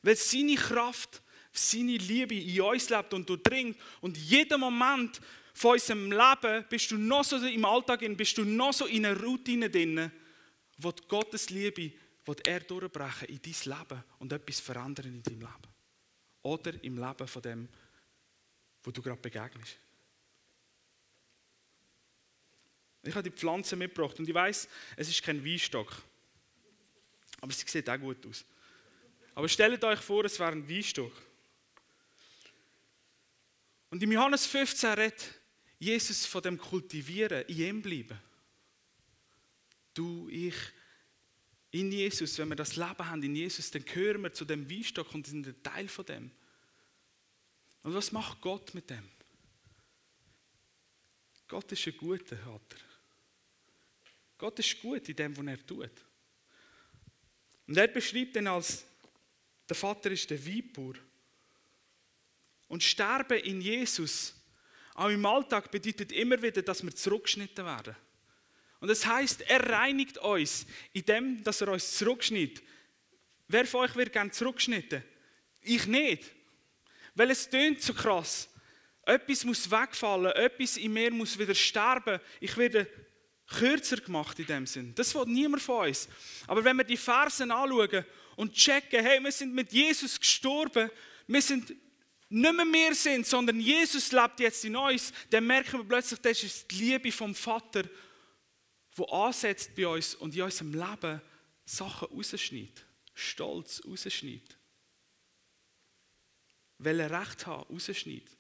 Weil 0.03 0.16
seine 0.16 0.57
Kraft, 0.57 1.23
seine 1.53 1.99
Liebe 1.99 2.35
in 2.35 2.61
uns 2.62 2.90
lebt 2.90 3.14
und 3.14 3.29
durchdringt. 3.29 3.79
Und 4.01 4.16
jeden 4.16 4.59
Moment 4.59 5.20
von 5.53 5.75
unserem 5.75 6.11
Leben 6.11 6.64
bist 6.68 6.90
du 6.90 6.99
noch 6.99 7.23
so 7.23 7.37
im 7.37 7.64
Alltag, 7.64 8.01
bist 8.16 8.37
du 8.37 8.44
noch 8.44 8.73
so 8.73 8.87
in 8.87 9.07
einer 9.07 9.20
Routine 9.20 9.70
drin, 9.70 10.11
wo 10.79 10.92
Gottes 11.07 11.51
Liebe, 11.51 11.92
wo 12.25 12.35
er 12.44 12.59
durchbrechen 12.59 13.29
in 13.29 13.40
dein 13.40 13.79
Leben 13.79 14.05
und 14.18 14.33
etwas 14.33 14.59
verändern 14.59 15.07
in 15.07 15.23
deinem 15.23 15.40
Leben 15.42 15.74
oder 16.45 16.73
im 16.85 16.99
Leben 16.99 17.27
von 17.27 17.43
dem, 17.43 17.69
wo 18.85 18.91
du 18.91 19.03
gerade 19.03 19.21
begegnest. 19.21 19.77
Ich 23.03 23.15
habe 23.15 23.29
die 23.29 23.37
Pflanze 23.37 23.77
mitgebracht 23.77 24.19
und 24.19 24.29
ich 24.29 24.35
weiß, 24.35 24.69
es 24.97 25.09
ist 25.09 25.23
kein 25.23 25.45
Weinstock. 25.45 26.03
Aber 27.41 27.53
sie 27.53 27.67
sieht 27.67 27.91
auch 27.91 27.99
gut 27.99 28.25
aus. 28.27 28.45
Aber 29.35 29.49
stellt 29.49 29.83
euch 29.83 30.01
vor, 30.01 30.25
es 30.25 30.39
wäre 30.39 30.53
ein 30.53 30.69
Weinstock. 30.69 31.13
Und 33.91 34.03
im 34.03 34.13
Johannes 34.13 34.47
15 34.47 34.91
redet 34.93 35.41
Jesus 35.79 36.27
von 36.27 36.43
dem 36.43 36.59
Kultivieren, 36.59 37.45
in 37.47 37.59
ihm 37.59 37.83
bleiben. 37.83 38.19
Du, 39.93 40.29
ich, 40.29 40.55
in 41.75 41.91
Jesus, 41.91 42.39
wenn 42.39 42.51
wir 42.51 42.57
das 42.57 42.77
Leben 42.77 43.11
haben 43.11 43.23
in 43.25 43.35
Jesus, 43.35 43.69
dann 43.73 43.85
gehören 43.85 44.23
wir 44.23 44.33
zu 44.33 44.45
dem 44.45 44.71
Weinstock 44.71 45.13
und 45.13 45.27
sind 45.27 45.45
ein 45.45 45.61
Teil 45.61 45.89
von 45.89 46.07
dem. 46.07 46.31
Und 47.83 47.95
was 47.95 48.13
macht 48.13 48.41
Gott 48.41 48.73
mit 48.75 48.89
dem? 48.89 49.03
Gott 51.49 51.73
ist 51.73 51.85
ein 51.85 51.97
guter 51.97 52.37
Vater. 52.37 52.77
Gott 54.39 54.57
ist 54.61 54.81
gut 54.81 55.09
in 55.09 55.17
dem, 55.17 55.37
was 55.37 55.47
er 55.47 55.67
tut. 55.67 55.91
Und 57.67 57.77
er 57.77 57.89
beschreibt 57.89 58.37
ihn 58.37 58.47
als, 58.47 58.85
der 59.69 59.75
Vater 59.75 60.13
ist 60.13 60.31
der 60.31 60.47
Weinbauer. 60.47 60.95
Und 62.69 62.85
Sterben 62.85 63.41
in 63.41 63.61
Jesus, 63.61 64.33
auch 64.95 65.09
im 65.09 65.27
Alltag, 65.27 65.73
bedeutet 65.73 66.13
immer 66.13 66.41
wieder, 66.41 66.63
dass 66.63 66.85
wir 66.85 66.95
zurückgeschnitten 66.95 67.65
werden. 67.65 67.97
Und 68.85 68.88
das 68.88 69.07
heißt, 69.07 69.40
er 69.49 69.66
reinigt 69.66 70.18
uns, 70.18 70.66
indem 70.92 71.42
dass 71.42 71.62
er 71.62 71.68
uns 71.68 71.92
zurückschneidet. 71.92 72.62
Wer 73.49 73.64
von 73.64 73.81
euch 73.81 73.97
wird 73.97 74.12
gerne 74.12 74.31
zurückgeschnitten? 74.31 75.03
Ich 75.62 75.87
nicht. 75.87 76.23
Weil 77.14 77.31
es 77.31 77.49
tönt 77.49 77.81
so 77.81 77.94
krass. 77.94 78.47
Etwas 79.07 79.42
muss 79.42 79.70
wegfallen, 79.70 80.33
etwas 80.33 80.77
in 80.77 80.92
mir 80.92 81.11
muss 81.11 81.38
wieder 81.38 81.55
sterben. 81.55 82.20
Ich 82.40 82.55
werde 82.59 82.87
kürzer 83.47 83.97
gemacht 83.97 84.38
in 84.38 84.47
dem 84.49 84.66
Sinn. 84.66 84.94
Das 84.94 85.14
will 85.14 85.25
niemand 85.29 85.62
von 85.62 85.88
uns. 85.88 86.07
Aber 86.47 86.62
wenn 86.62 86.77
wir 86.77 86.85
die 86.85 86.99
Versen 86.99 87.51
anschauen 87.51 88.05
und 88.37 88.53
checken, 88.53 89.03
hey, 89.03 89.18
wir 89.18 89.33
sind 89.33 89.55
mit 89.55 89.73
Jesus 89.73 90.20
gestorben, 90.20 90.90
wir 91.27 91.40
sind 91.40 91.75
nicht 92.29 92.55
mehr 92.55 92.66
wir 92.66 92.94
sind, 92.94 93.27
sondern 93.27 93.61
Jesus 93.61 94.12
lebt 94.12 94.40
jetzt 94.40 94.62
in 94.66 94.77
uns, 94.77 95.11
dann 95.31 95.47
merken 95.47 95.79
wir 95.79 95.85
plötzlich, 95.85 96.20
das 96.20 96.42
ist 96.42 96.70
die 96.70 96.85
Liebe 96.85 97.11
vom 97.11 97.35
Vater, 97.35 97.85
wo 98.95 99.05
ansetzt 99.07 99.75
bei 99.75 99.87
uns 99.87 100.15
und 100.15 100.35
in 100.35 100.43
unserem 100.43 100.73
Leben 100.73 101.21
Sachen 101.65 102.09
rausschneidet. 102.09 102.85
Stolz 103.15 103.83
rausschneidet. 103.87 104.57
Er 106.83 107.11
Recht 107.11 107.47
hat, 107.47 107.69
rausschneidet. 107.71 108.37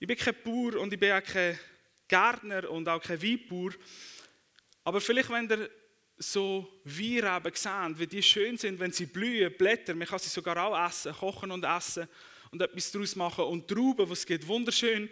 Ich 0.00 0.06
bin 0.06 0.16
kein 0.16 0.34
Bauer 0.44 0.80
und 0.80 0.92
ich 0.92 1.00
bin 1.00 1.12
auch 1.12 1.22
kein 1.22 1.58
Gärtner 2.06 2.70
und 2.70 2.88
auch 2.88 3.02
kein 3.02 3.20
Weinbauer. 3.20 3.72
Aber 4.84 5.00
vielleicht, 5.00 5.30
wenn 5.30 5.50
ihr 5.50 5.70
so 6.16 6.80
Weinreben 6.84 7.52
seht, 7.54 7.98
wie 7.98 8.06
die 8.06 8.22
schön 8.22 8.56
sind, 8.56 8.78
wenn 8.78 8.92
sie 8.92 9.06
blühen, 9.06 9.52
Blätter, 9.56 9.94
man 9.94 10.06
kann 10.06 10.18
sie 10.18 10.28
sogar 10.28 10.56
auch 10.64 10.88
essen, 10.88 11.12
kochen 11.12 11.50
und 11.50 11.64
essen 11.64 12.08
und 12.50 12.62
etwas 12.62 12.90
daraus 12.90 13.16
machen. 13.16 13.44
Und 13.44 13.68
Trauben, 13.68 14.08
was 14.08 14.24
geht 14.24 14.46
wunderschön. 14.46 15.10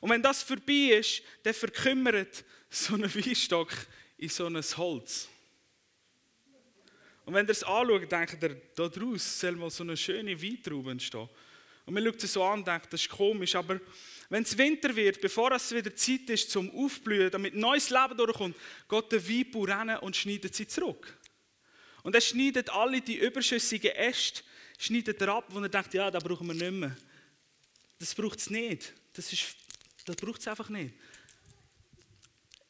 Und 0.00 0.10
wenn 0.10 0.22
das 0.22 0.42
vorbei 0.42 0.96
ist, 0.98 1.22
dann 1.42 1.54
verkümmert 1.54 2.44
so 2.70 2.94
ein 2.94 3.14
Weinstock 3.14 3.70
in 4.16 4.28
so 4.28 4.46
ein 4.46 4.62
Holz. 4.76 5.28
Und 7.24 7.34
wenn 7.34 7.46
ihr 7.46 7.50
es 7.50 7.62
anschaut, 7.62 8.10
denkt 8.10 8.42
ihr, 8.42 8.60
da 8.74 8.88
draus 8.88 9.40
soll 9.40 9.52
mal 9.52 9.70
so 9.70 9.84
eine 9.84 9.96
schöne 9.96 10.40
Weintraube 10.40 10.90
entstehen. 10.90 11.28
Und 11.86 11.94
man 11.94 12.04
schaut 12.04 12.22
es 12.22 12.32
so 12.32 12.44
an 12.44 12.60
und 12.60 12.66
denkt, 12.66 12.92
das 12.92 13.02
ist 13.02 13.08
komisch, 13.10 13.54
aber 13.54 13.80
wenn 14.28 14.44
es 14.44 14.56
Winter 14.56 14.94
wird, 14.94 15.20
bevor 15.20 15.50
es 15.52 15.74
wieder 15.74 15.94
Zeit 15.94 16.30
ist 16.30 16.50
zum 16.50 16.70
Aufblühen, 16.72 17.30
damit 17.30 17.54
neues 17.54 17.90
Leben 17.90 18.16
durchkommt, 18.16 18.56
geht 18.88 19.12
der 19.12 19.28
Weinbau 19.28 19.64
rein 19.64 19.96
und 19.98 20.16
schneidet 20.16 20.54
sie 20.54 20.68
zurück. 20.68 21.16
Und 22.02 22.14
er 22.14 22.20
schneidet 22.20 22.70
alle 22.70 23.00
die 23.00 23.16
überschüssigen 23.16 23.90
Äste, 23.90 24.42
schneidet 24.78 25.20
er 25.20 25.28
ab, 25.34 25.46
wo 25.48 25.58
er 25.60 25.68
denkt, 25.68 25.92
ja, 25.94 26.10
da 26.10 26.20
brauchen 26.20 26.46
wir 26.46 26.54
nicht 26.54 26.70
mehr. 26.70 26.96
Das 27.98 28.14
braucht 28.14 28.38
es 28.38 28.50
nicht. 28.50 28.92
Das 29.12 29.32
ist 29.32 29.56
das 30.10 30.16
braucht 30.16 30.40
es 30.40 30.48
einfach 30.48 30.68
nicht. 30.68 30.94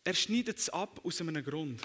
Er 0.05 0.14
schneidet 0.14 0.59
es 0.59 0.68
ab 0.68 1.00
aus 1.05 1.20
einem 1.20 1.42
Grund. 1.44 1.81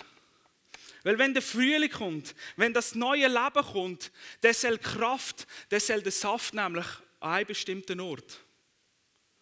Weil 1.03 1.19
wenn 1.19 1.33
der 1.33 1.43
Frühling 1.43 1.91
kommt, 1.91 2.33
wenn 2.55 2.73
das 2.73 2.95
neue 2.95 3.27
Leben 3.27 3.63
kommt, 3.63 4.11
der 4.41 4.53
soll 4.53 4.79
Kraft, 4.79 5.45
der 5.69 5.79
soll 5.79 6.01
den 6.01 6.11
Saft 6.11 6.53
nämlich 6.53 6.85
an 7.19 7.33
einen 7.33 7.45
bestimmten 7.45 7.99
Ort. 7.99 8.39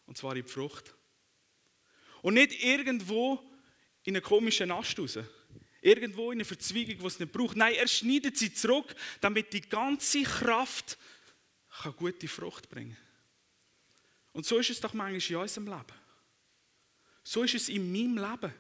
Und 0.06 0.18
zwar 0.18 0.36
in 0.36 0.44
die 0.44 0.50
Frucht. 0.50 0.94
Und 2.22 2.34
nicht 2.34 2.64
irgendwo 2.64 3.40
in 4.04 4.16
einen 4.16 4.24
komischen 4.24 4.72
Ast 4.72 5.00
raus. 5.00 5.20
Irgendwo 5.82 6.32
in 6.32 6.38
eine 6.38 6.46
Verzweigung, 6.46 6.98
die 6.98 7.06
es 7.06 7.20
nicht 7.20 7.32
braucht. 7.32 7.56
Nein, 7.56 7.76
er 7.76 7.88
schneidet 7.88 8.38
sie 8.38 8.54
zurück, 8.54 8.94
damit 9.22 9.54
die 9.54 9.62
ganze 9.62 10.24
Kraft 10.24 10.98
gute 11.98 12.28
Frucht 12.28 12.70
bringen 12.70 12.96
kann. 12.96 13.04
Und 14.34 14.46
so 14.46 14.58
ist 14.58 14.70
es 14.70 14.82
doch 14.82 14.94
manchmal 14.94 15.22
in 15.22 15.36
unserem 15.38 15.68
Leben. 15.68 16.03
So 17.24 17.44
ist 17.44 17.56
es 17.56 17.70
in 17.70 17.92
meinem 17.92 18.18
Leben. 18.18 18.54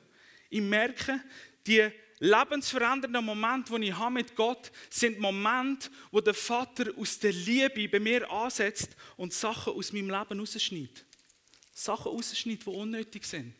Ich 0.49 0.61
merke, 0.61 1.19
die 1.67 1.89
lebensverändernden 2.19 3.23
Momente, 3.25 3.77
die 3.77 3.87
ich 3.87 3.97
habe 3.97 4.13
mit 4.13 4.35
Gott, 4.35 4.71
sind 4.89 5.19
Momente, 5.19 5.89
wo 6.11 6.21
der 6.21 6.33
Vater 6.33 6.91
aus 6.97 7.19
der 7.19 7.33
Liebe 7.33 7.89
bei 7.89 7.99
mir 7.99 8.29
ansetzt 8.31 8.95
und 9.17 9.33
Sachen 9.33 9.73
aus 9.73 9.91
meinem 9.91 10.09
Leben 10.09 10.39
rausschneidet. 10.39 11.05
Sachen 11.73 12.11
rausschneidet, 12.11 12.65
die 12.65 12.69
unnötig 12.69 13.25
sind. 13.25 13.53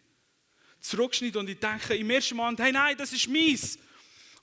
Zurückschneidet 0.80 1.38
und 1.38 1.50
ich 1.50 1.60
denke 1.60 1.96
im 1.96 2.10
ersten 2.10 2.36
Moment, 2.36 2.60
hey 2.60 2.72
nein, 2.72 2.96
das 2.98 3.12
ist 3.12 3.28
meins. 3.28 3.78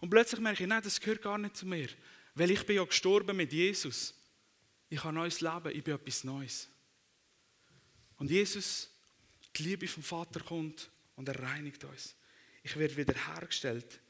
Und 0.00 0.10
plötzlich 0.10 0.40
merke 0.40 0.62
ich, 0.62 0.68
nein, 0.68 0.82
das 0.82 1.00
gehört 1.00 1.22
gar 1.22 1.38
nicht 1.38 1.56
zu 1.56 1.66
mir. 1.66 1.88
Weil 2.34 2.50
ich 2.50 2.64
bin 2.64 2.76
ja 2.76 2.84
gestorben 2.84 3.36
mit 3.36 3.52
Jesus. 3.52 4.14
Ich 4.88 4.98
habe 4.98 5.10
ein 5.10 5.14
neues 5.16 5.40
Leben, 5.40 5.70
ich 5.74 5.84
bin 5.84 5.94
etwas 5.94 6.24
Neues. 6.24 6.68
Und 8.16 8.30
Jesus, 8.30 8.89
die 9.56 9.62
Liebe 9.64 9.88
vom 9.88 10.02
Vater 10.02 10.40
kommt 10.40 10.90
und 11.16 11.28
er 11.28 11.38
reinigt 11.40 11.84
uns. 11.84 12.14
Ich 12.62 12.76
werde 12.76 12.96
wiederhergestellt. 12.96 14.00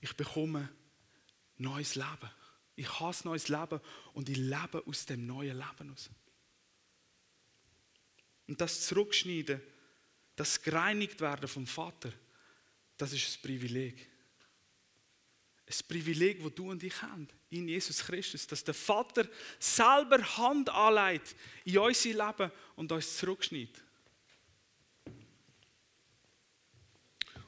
Ich 0.00 0.14
bekomme 0.16 0.68
neues 1.56 1.94
Leben. 1.94 2.30
Ich 2.76 3.00
ein 3.00 3.14
neues 3.24 3.48
Leben 3.48 3.80
und 4.12 4.28
ich 4.28 4.36
lebe 4.36 4.82
aus 4.86 5.04
dem 5.04 5.26
neuen 5.26 5.56
Leben 5.56 5.92
aus. 5.92 6.08
Und 8.46 8.60
das 8.60 8.86
Zurückschneiden, 8.86 9.60
das 10.36 10.62
gereinigt 10.62 11.20
werden 11.20 11.48
vom 11.48 11.66
Vater, 11.66 12.12
das 12.96 13.12
ist 13.12 13.36
ein 13.36 13.42
Privileg. 13.42 14.08
Ein 15.66 15.86
Privileg, 15.88 16.42
das 16.42 16.54
du 16.54 16.70
und 16.70 16.82
ich 16.82 17.02
haben, 17.02 17.28
in 17.50 17.68
Jesus 17.68 17.98
Christus, 17.98 18.46
dass 18.46 18.64
der 18.64 18.74
Vater 18.74 19.28
selber 19.58 20.22
Hand 20.36 20.70
anlegt 20.70 21.34
in 21.64 21.78
unser 21.78 22.26
Leben 22.26 22.52
und 22.76 22.90
uns 22.90 23.16
zurückschneidet. 23.16 23.82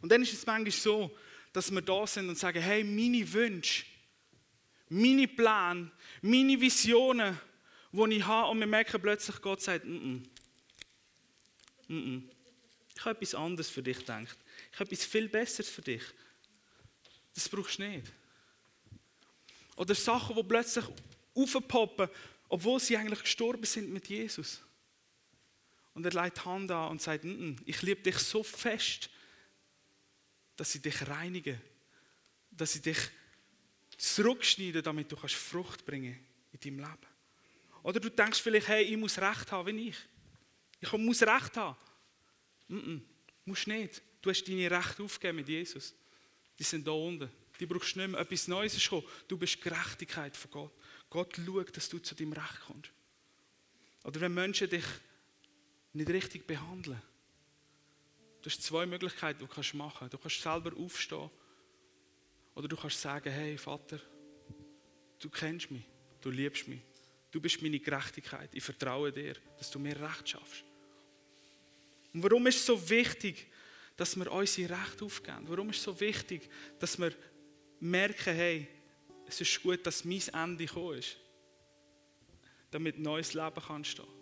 Und 0.00 0.10
dann 0.10 0.22
ist 0.22 0.32
es 0.32 0.46
manchmal 0.46 0.70
so, 0.70 1.16
dass 1.52 1.70
wir 1.70 1.82
da 1.82 2.06
sind 2.06 2.28
und 2.28 2.38
sagen, 2.38 2.60
hey, 2.60 2.84
meine 2.84 3.30
Wünsche, 3.32 3.84
meine 4.88 5.28
Pläne, 5.28 5.90
meine 6.22 6.60
Visionen, 6.60 7.38
die 7.92 8.16
ich 8.16 8.26
habe, 8.26 8.50
und 8.50 8.60
wir 8.60 8.66
merken 8.66 9.00
plötzlich, 9.00 9.40
Gott 9.40 9.60
sagt, 9.62 9.84
mm 9.84 10.22
-mm. 11.88 11.94
Mm 11.94 12.30
ich 13.00 13.06
habe 13.06 13.16
etwas 13.16 13.34
anderes 13.34 13.70
für 13.70 13.82
dich 13.82 13.96
gedacht. 13.96 14.36
Ich 14.72 14.78
habe 14.78 14.90
etwas 14.90 15.06
viel 15.06 15.26
Besseres 15.26 15.70
für 15.70 15.80
dich. 15.80 16.02
Das 17.34 17.48
brauchst 17.48 17.78
du 17.78 17.88
nicht. 17.88 18.12
Oder 19.74 19.94
Sachen, 19.94 20.36
die 20.36 20.42
plötzlich 20.42 20.84
aufpoppen, 21.34 22.10
obwohl 22.50 22.78
sie 22.78 22.98
eigentlich 22.98 23.22
gestorben 23.22 23.64
sind 23.64 23.90
mit 23.90 24.06
Jesus. 24.08 24.60
Und 25.94 26.04
er 26.04 26.22
legt 26.22 26.36
die 26.36 26.40
Hand 26.42 26.70
an 26.70 26.90
und 26.90 27.00
sagt, 27.00 27.24
ich 27.24 27.80
liebe 27.80 28.02
dich 28.02 28.18
so 28.18 28.42
fest, 28.42 29.08
dass 30.61 30.75
ich 30.75 30.83
dich 30.83 31.09
reinige, 31.09 31.59
dass 32.51 32.75
ich 32.75 32.83
dich 32.83 32.99
zurückschneide, 33.96 34.83
damit 34.83 35.11
du 35.11 35.16
kannst 35.16 35.37
Frucht 35.37 35.87
bringen 35.87 36.20
in 36.53 36.61
deinem 36.61 36.81
Leben. 36.81 37.07
Oder 37.83 37.99
du 37.99 38.11
denkst 38.11 38.42
vielleicht, 38.42 38.68
hey, 38.68 38.85
ich 38.85 38.96
muss 38.99 39.16
Recht 39.16 39.51
haben 39.51 39.75
wie 39.75 39.88
ich. 39.88 39.96
Ich 40.79 40.92
muss 40.92 41.23
Recht 41.23 41.57
haben. 41.57 41.79
-mm, 42.68 43.01
musst 43.46 43.68
nicht. 43.68 44.03
Du 44.20 44.29
hast 44.29 44.44
deine 44.44 44.70
Rechte 44.70 45.03
aufgegeben 45.03 45.37
mit 45.37 45.49
Jesus. 45.49 45.94
Die 46.59 46.64
sind 46.64 46.87
da 46.87 46.90
unten. 46.90 47.31
Die 47.59 47.64
brauchst 47.64 47.96
du 47.96 48.01
nicht 48.01 48.11
mehr. 48.11 48.20
Etwas 48.20 48.46
Neues 48.46 48.75
ist 48.75 48.83
gekommen. 48.83 49.07
Du 49.29 49.38
bist 49.38 49.62
Gerechtigkeit 49.62 50.37
von 50.37 50.51
Gott. 50.51 50.73
Gott 51.09 51.40
schaut, 51.42 51.75
dass 51.75 51.88
du 51.88 52.01
zu 52.01 52.14
deinem 52.14 52.35
Recht 52.35 52.61
kommst. 52.66 52.90
Oder 54.05 54.20
wenn 54.20 54.35
Menschen 54.35 54.68
dich 54.68 54.85
nicht 55.94 56.11
richtig 56.11 56.46
behandeln. 56.46 57.01
Du 58.42 58.48
hast 58.48 58.62
zwei 58.62 58.87
Möglichkeiten, 58.87 59.40
die 59.40 59.46
du 59.46 59.53
kannst 59.53 59.74
machen 59.74 59.96
kannst. 59.98 60.14
Du 60.14 60.18
kannst 60.18 60.40
selber 60.40 60.72
aufstehen 60.76 61.31
oder 62.55 62.68
du 62.68 62.76
kannst 62.76 63.00
sagen, 63.00 63.31
hey 63.31 63.59
Vater, 63.59 64.00
du 65.18 65.29
kennst 65.29 65.70
mich, 65.70 65.85
du 66.20 66.31
liebst 66.31 66.66
mich, 66.68 66.81
du 67.31 67.40
bist 67.40 67.61
meine 67.62 67.79
Gerechtigkeit, 67.79 68.50
ich 68.53 68.62
vertraue 68.62 69.12
dir, 69.12 69.35
dass 69.59 69.70
du 69.70 69.79
mir 69.79 70.00
Recht 70.00 70.29
schaffst. 70.29 70.64
Und 72.12 72.22
warum 72.22 72.46
ist 72.46 72.57
es 72.57 72.66
so 72.66 72.90
wichtig, 72.90 73.46
dass 73.96 74.16
wir 74.16 74.31
unsere 74.33 74.70
Rechte 74.81 75.05
aufgeben? 75.05 75.44
Warum 75.46 75.70
ist 75.70 75.76
es 75.76 75.83
so 75.85 76.00
wichtig, 76.00 76.50
dass 76.79 76.98
wir 76.98 77.14
merken, 77.79 78.35
hey, 78.35 78.68
es 79.26 79.40
ist 79.40 79.62
gut, 79.62 79.87
dass 79.87 80.05
mein 80.05 80.22
Ende 80.33 80.66
gekommen 80.66 80.98
ist, 80.98 81.16
damit 82.70 82.98
ein 82.98 83.03
neues 83.03 83.35
Leben 83.35 83.62
kann 83.62 83.85
stehen. 83.85 84.19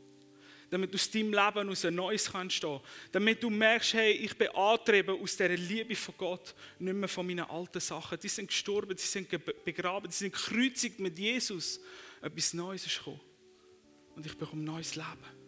Damit 0.71 0.95
aus 0.95 1.11
deinem 1.11 1.33
Leben 1.33 1.69
aus 1.71 1.85
ein 1.85 1.95
neues 1.95 2.31
kann 2.31 2.51
stehen. 2.51 2.81
Damit 3.11 3.43
du 3.43 3.49
merkst, 3.49 3.95
hey, 3.95 4.13
ich 4.13 4.37
bin 4.37 4.49
angetrieben 4.49 5.19
aus 5.21 5.37
dieser 5.37 5.57
Liebe 5.57 5.97
von 5.97 6.15
Gott, 6.19 6.55
nicht 6.79 6.95
mehr 6.95 7.09
von 7.09 7.27
meinen 7.27 7.47
alten 7.47 7.81
Sachen. 7.81 8.19
Die 8.21 8.29
sind 8.29 8.49
gestorben, 8.49 8.95
die 8.95 9.03
sind 9.03 9.29
begraben, 9.65 10.11
die 10.11 10.17
sind 10.17 10.33
gekreuzigt 10.33 10.99
mit 10.99 11.19
Jesus. 11.19 11.81
Etwas 12.21 12.53
Neues 12.53 12.87
ist 12.87 12.99
gekommen. 12.99 13.21
Und 14.15 14.27
ich 14.27 14.37
bekomme 14.37 14.63
ein 14.63 14.67
neues 14.67 14.95
Leben. 14.95 15.39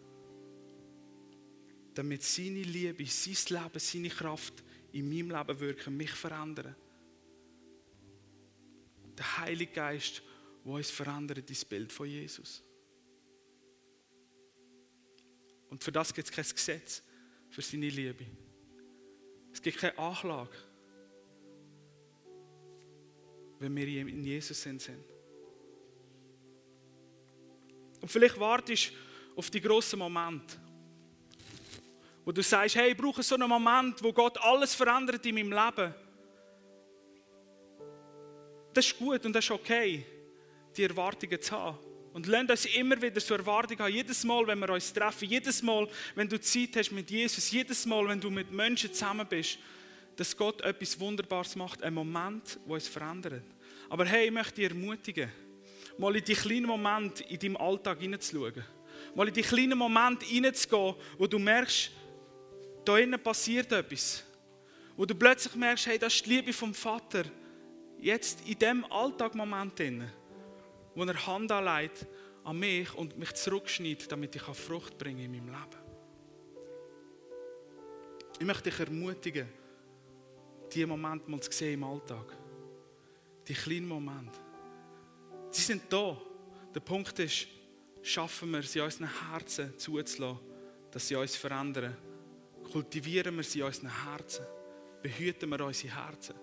Damit 1.93 2.23
seine 2.23 2.63
Liebe, 2.63 3.05
sein 3.05 3.35
Leben, 3.49 3.79
seine 3.79 4.09
Kraft 4.09 4.63
in 4.93 5.09
meinem 5.09 5.29
Leben 5.29 5.59
wirken, 5.59 5.97
mich 5.97 6.11
verändern 6.11 6.75
der 9.21 9.37
Heilige 9.37 9.73
Geist, 9.73 10.23
der 10.65 10.71
uns 10.73 10.89
verändert, 10.89 11.47
das 11.47 11.63
Bild 11.63 11.91
von 11.91 12.07
Jesus. 12.07 12.63
Und 15.71 15.83
für 15.83 15.91
das 15.91 16.13
gibt 16.13 16.29
es 16.29 16.33
kein 16.33 16.45
Gesetz, 16.45 17.01
für 17.49 17.63
seine 17.63 17.89
Liebe. 17.89 18.27
Es 19.51 19.59
gibt 19.59 19.79
keine 19.79 19.97
Anklage, 19.97 20.51
wenn 23.57 23.75
wir 23.75 23.87
in 23.87 24.23
Jesus 24.23 24.61
sind. 24.61 24.87
Und 27.99 28.07
vielleicht 28.11 28.39
wartest 28.39 28.91
du 28.91 29.39
auf 29.39 29.49
die 29.49 29.59
grossen 29.59 29.97
Momente, 29.97 30.57
wo 32.23 32.31
du 32.31 32.43
sagst, 32.43 32.75
hey, 32.75 32.91
ich 32.91 32.97
brauche 32.97 33.23
so 33.23 33.33
einen 33.33 33.49
Moment, 33.49 34.03
wo 34.03 34.13
Gott 34.13 34.37
alles 34.37 34.75
verändert 34.75 35.25
in 35.25 35.33
meinem 35.33 35.51
Leben 35.51 35.95
das 38.73 38.85
ist 38.85 38.97
gut 38.97 39.25
und 39.25 39.33
das 39.33 39.45
ist 39.45 39.51
okay, 39.51 40.05
die 40.75 40.83
Erwartungen 40.83 41.41
zu 41.41 41.51
haben. 41.51 41.77
Und 42.13 42.27
lernt 42.27 42.51
uns 42.51 42.65
immer 42.65 43.01
wieder 43.01 43.21
so 43.21 43.35
Erwartungen 43.35 43.79
haben. 43.79 43.93
Jedes 43.93 44.23
Mal, 44.23 44.45
wenn 44.47 44.59
wir 44.59 44.69
uns 44.69 44.91
treffen, 44.91 45.29
jedes 45.29 45.61
Mal, 45.61 45.87
wenn 46.15 46.27
du 46.27 46.39
Zeit 46.39 46.75
hast 46.75 46.91
mit 46.91 47.09
Jesus, 47.09 47.51
jedes 47.51 47.85
Mal, 47.85 48.07
wenn 48.07 48.19
du 48.19 48.29
mit 48.29 48.51
Menschen 48.51 48.93
zusammen 48.93 49.25
bist, 49.27 49.57
dass 50.17 50.35
Gott 50.35 50.61
etwas 50.61 50.99
Wunderbares 50.99 51.55
macht, 51.55 51.81
ein 51.83 51.93
Moment, 51.93 52.59
wo 52.65 52.75
es 52.75 52.87
verändert. 52.87 53.43
Aber 53.89 54.05
hey, 54.05 54.25
ich 54.25 54.31
möchte 54.31 54.55
dich 54.55 54.69
ermutigen, 54.69 55.31
mal 55.97 56.15
in 56.15 56.23
die 56.23 56.33
kleinen 56.33 56.65
Momente 56.65 57.23
in 57.23 57.39
deinem 57.39 57.57
Alltag 57.57 57.99
hineinzuschauen. 57.99 58.63
Mal 59.15 59.27
in 59.29 59.33
die 59.33 59.41
kleinen 59.41 59.77
Momente 59.77 60.25
hineinzugehen, 60.25 60.95
wo 61.17 61.27
du 61.27 61.39
merkst, 61.39 61.91
da 62.85 62.97
innen 62.97 63.21
passiert 63.21 63.71
etwas. 63.71 64.23
Wo 64.97 65.05
du 65.05 65.15
plötzlich 65.15 65.55
merkst, 65.55 65.87
hey, 65.87 65.97
das 65.97 66.15
ist 66.15 66.25
die 66.25 66.29
Liebe 66.29 66.53
vom 66.53 66.73
Vater 66.73 67.23
jetzt 67.99 68.47
in 68.47 68.57
dem 68.59 68.85
Alltagmoment, 68.91 69.79
wo 70.95 71.03
er 71.03 71.27
Hand 71.27 71.51
anlegt 71.51 72.07
an 72.43 72.57
mich 72.57 72.93
und 72.95 73.17
mich 73.17 73.33
zurückschneidet, 73.33 74.11
damit 74.11 74.35
ich 74.35 74.41
Frucht 74.41 74.97
bringen 74.97 75.19
in 75.19 75.31
meinem 75.31 75.47
Leben. 75.47 75.81
Ich 78.39 78.45
möchte 78.45 78.69
dich 78.69 78.79
ermutigen, 78.79 79.47
diese 80.73 80.87
Momente 80.87 81.29
mal 81.29 81.39
zu 81.39 81.51
sehen 81.51 81.75
im 81.75 81.83
Alltag. 81.83 82.25
Die 83.47 83.53
kleinen 83.53 83.87
Momente. 83.87 84.39
Sie 85.51 85.61
sind 85.61 85.83
da. 85.89 86.17
Der 86.73 86.79
Punkt 86.79 87.19
ist, 87.19 87.47
schaffen 88.01 88.51
wir 88.51 88.63
sie 88.63 88.79
unseren 88.79 89.09
Herzen 89.29 89.77
zuzulassen, 89.77 90.39
dass 90.89 91.07
sie 91.07 91.15
uns 91.15 91.35
verändern. 91.35 91.95
Kultivieren 92.71 93.35
wir 93.35 93.43
sie 93.43 93.61
unseren 93.61 94.05
Herzen. 94.05 94.45
Behüten 95.03 95.49
wir 95.49 95.65
unsere 95.65 95.93
Herzen 95.93 96.35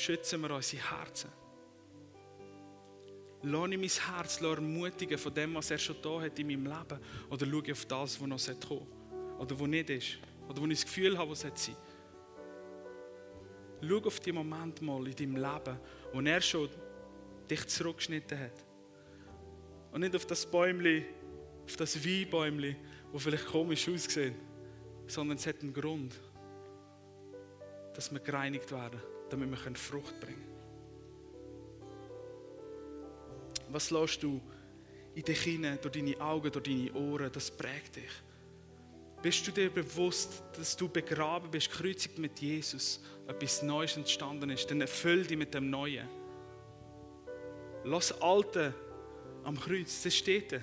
schützen 0.00 0.40
wir 0.40 0.50
unsere 0.50 0.82
Herzen. 0.90 1.30
Lass 3.42 3.70
ich 3.70 3.78
mein 3.78 4.16
Herz 4.16 4.40
ermutigen 4.40 5.18
von 5.18 5.32
dem, 5.32 5.54
was 5.54 5.70
er 5.70 5.78
schon 5.78 5.96
da 6.02 6.20
hat 6.20 6.38
in 6.38 6.46
meinem 6.46 6.66
Leben. 6.66 7.00
Oder 7.30 7.46
schaue 7.46 7.72
auf 7.72 7.84
das, 7.86 8.20
was 8.20 8.28
noch 8.28 8.68
kommen 8.68 8.86
Oder 9.38 9.58
was 9.58 9.68
nicht 9.68 9.90
ist. 9.90 10.18
Oder 10.48 10.60
wo 10.60 10.66
ich 10.66 10.80
das 10.80 10.84
Gefühl 10.84 11.16
habe, 11.16 11.30
was 11.30 11.40
sein 11.40 11.52
Schau 13.82 13.96
auf 13.96 14.20
die 14.20 14.32
Moment 14.32 14.82
mal 14.82 15.06
in 15.06 15.16
deinem 15.16 15.36
Leben, 15.36 15.78
wo 16.12 16.20
er 16.20 16.40
schon 16.42 16.68
dich 17.50 17.66
zurückgeschnitten 17.66 18.38
hat. 18.38 18.64
Und 19.92 20.00
nicht 20.00 20.14
auf 20.14 20.26
das 20.26 20.44
Bäumchen, 20.44 21.04
auf 21.64 21.76
das 21.76 22.04
Weinbäumchen, 22.04 22.76
das 23.12 23.22
vielleicht 23.22 23.46
komisch 23.46 23.88
aussieht, 23.88 24.34
sondern 25.06 25.38
es 25.38 25.46
hat 25.46 25.62
einen 25.62 25.72
Grund, 25.72 26.20
dass 27.94 28.12
wir 28.12 28.20
gereinigt 28.20 28.70
werden 28.70 29.00
damit 29.30 29.50
wir 29.50 29.76
Frucht 29.76 30.20
bringen 30.20 30.36
können. 30.36 30.49
Was 33.72 33.90
lässt 33.90 34.22
du 34.22 34.40
in 35.14 35.22
dich 35.22 35.40
hinein, 35.42 35.78
durch 35.80 35.94
deine 35.94 36.20
Augen, 36.20 36.50
durch 36.50 36.64
deine 36.64 36.92
Ohren, 36.92 37.30
das 37.32 37.50
prägt 37.50 37.96
dich. 37.96 38.10
Bist 39.22 39.46
du 39.46 39.50
dir 39.50 39.70
bewusst, 39.70 40.42
dass 40.56 40.76
du 40.76 40.88
begraben 40.88 41.50
bist, 41.50 41.70
gekreuzigt 41.70 42.18
mit 42.18 42.38
Jesus, 42.40 43.02
etwas 43.26 43.62
Neues 43.62 43.96
entstanden 43.96 44.50
ist, 44.50 44.70
dann 44.70 44.80
erfüll 44.80 45.24
dich 45.24 45.36
mit 45.36 45.52
dem 45.52 45.68
Neuen. 45.68 46.08
Lass 47.84 48.12
Alte 48.20 48.74
am 49.44 49.58
Kreuz, 49.58 50.02
das 50.02 50.14
steht 50.14 50.52
da. 50.52 50.58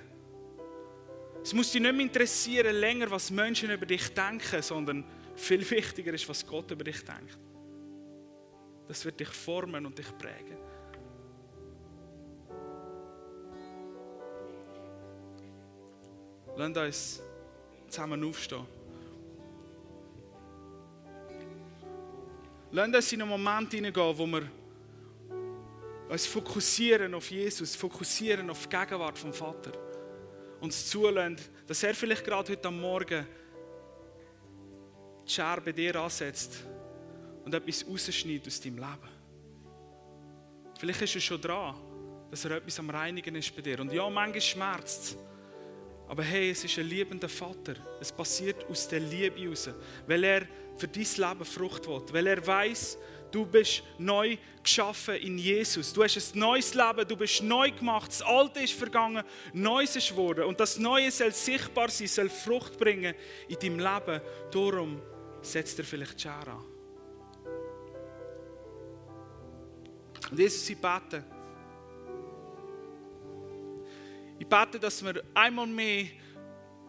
Es 1.43 1.53
muss 1.53 1.71
dich 1.71 1.81
nicht 1.81 1.93
mehr 1.93 2.05
interessieren 2.05 2.75
länger, 2.75 3.11
was 3.11 3.29
Menschen 3.29 3.69
über 3.69 3.85
dich 3.85 4.09
denken, 4.13 4.61
sondern 4.61 5.05
viel 5.35 5.69
wichtiger 5.69 6.13
ist, 6.13 6.27
was 6.27 6.45
Gott 6.45 6.71
über 6.71 6.83
dich 6.83 7.03
denkt. 7.03 7.37
Das 8.87 9.05
wird 9.05 9.19
dich 9.19 9.29
formen 9.29 9.85
und 9.85 9.97
dich 9.97 10.17
prägen. 10.17 10.57
Lasst 16.57 16.77
uns 16.77 17.21
zusammen 17.87 18.23
aufstehen. 18.23 18.65
Lasst 22.71 22.95
uns 22.95 23.13
in 23.13 23.21
einen 23.21 23.29
Moment 23.29 23.71
hineingehen, 23.71 24.17
wo 24.17 24.25
wir 24.25 24.49
uns 26.09 26.25
fokussieren 26.25 27.13
auf 27.13 27.29
Jesus, 27.29 27.75
fokussieren 27.75 28.49
auf 28.49 28.65
die 28.65 28.75
Gegenwart 28.75 29.19
vom 29.19 29.31
Vater. 29.33 29.71
Uns 30.59 30.89
zulassen, 30.89 31.37
dass 31.67 31.83
er 31.83 31.93
vielleicht 31.93 32.25
gerade 32.25 32.51
heute 32.51 32.67
am 32.67 32.81
Morgen 32.81 33.27
die 35.27 35.31
Scherbe 35.31 35.71
dir 35.71 35.95
ansetzt 35.97 36.63
und 37.45 37.53
etwas 37.53 37.85
rausschneidet 37.87 38.47
aus 38.47 38.59
deinem 38.59 38.77
Leben. 38.77 39.09
Vielleicht 40.79 41.01
ist 41.03 41.15
es 41.17 41.23
schon 41.23 41.39
dran, 41.39 41.75
dass 42.31 42.45
er 42.45 42.51
etwas 42.57 42.79
am 42.79 42.89
Reinigen 42.89 43.35
ist 43.35 43.55
bei 43.55 43.61
dir. 43.61 43.79
Und 43.79 43.93
ja, 43.93 44.09
manchmal 44.09 44.41
schmerzt 44.41 45.03
es. 45.03 45.17
Aber 46.07 46.23
hey, 46.23 46.51
es 46.51 46.63
ist 46.63 46.77
ein 46.77 46.87
liebender 46.87 47.27
Vater. 47.27 47.75
Es 47.99 48.11
passiert 48.11 48.65
aus 48.69 48.87
der 48.87 48.99
Liebe 48.99 49.39
heraus, 49.39 49.69
weil 50.05 50.23
er 50.23 50.47
für 50.77 50.87
dein 50.87 51.03
Leben 51.03 51.45
Frucht 51.45 51.87
will, 51.87 52.01
weil 52.11 52.27
er 52.27 52.45
weiß, 52.45 52.97
du 53.31 53.45
bist 53.45 53.83
neu 53.97 54.37
geschaffen 54.63 55.15
in 55.15 55.37
Jesus. 55.37 55.91
Du 55.91 56.03
hast 56.03 56.15
ein 56.15 56.39
neues 56.39 56.73
Leben, 56.73 57.07
du 57.07 57.17
bist 57.17 57.43
neu 57.43 57.71
gemacht. 57.71 58.09
Das 58.09 58.21
Alte 58.21 58.61
ist 58.61 58.73
vergangen, 58.73 59.23
Neues 59.53 59.95
ist 59.95 60.09
geworden. 60.09 60.45
Und 60.45 60.59
das 60.59 60.77
Neue 60.77 61.11
soll 61.11 61.33
sichtbar 61.33 61.89
sein, 61.89 62.07
soll 62.07 62.29
Frucht 62.29 62.77
bringen 62.77 63.13
in 63.49 63.59
deinem 63.59 63.79
Leben. 63.79 64.21
Darum 64.51 65.01
setzt 65.41 65.77
er 65.79 65.85
vielleicht 65.85 66.19
die 66.19 66.21
Schere 66.21 66.51
an. 66.51 66.65
Und 70.31 70.39
Jesus, 70.39 70.69
ich 70.69 70.77
bete, 70.77 71.23
ich 74.47 74.49
bete, 74.49 74.79
dass 74.79 75.03
wir 75.03 75.21
einmal 75.33 75.67
mehr 75.67 76.05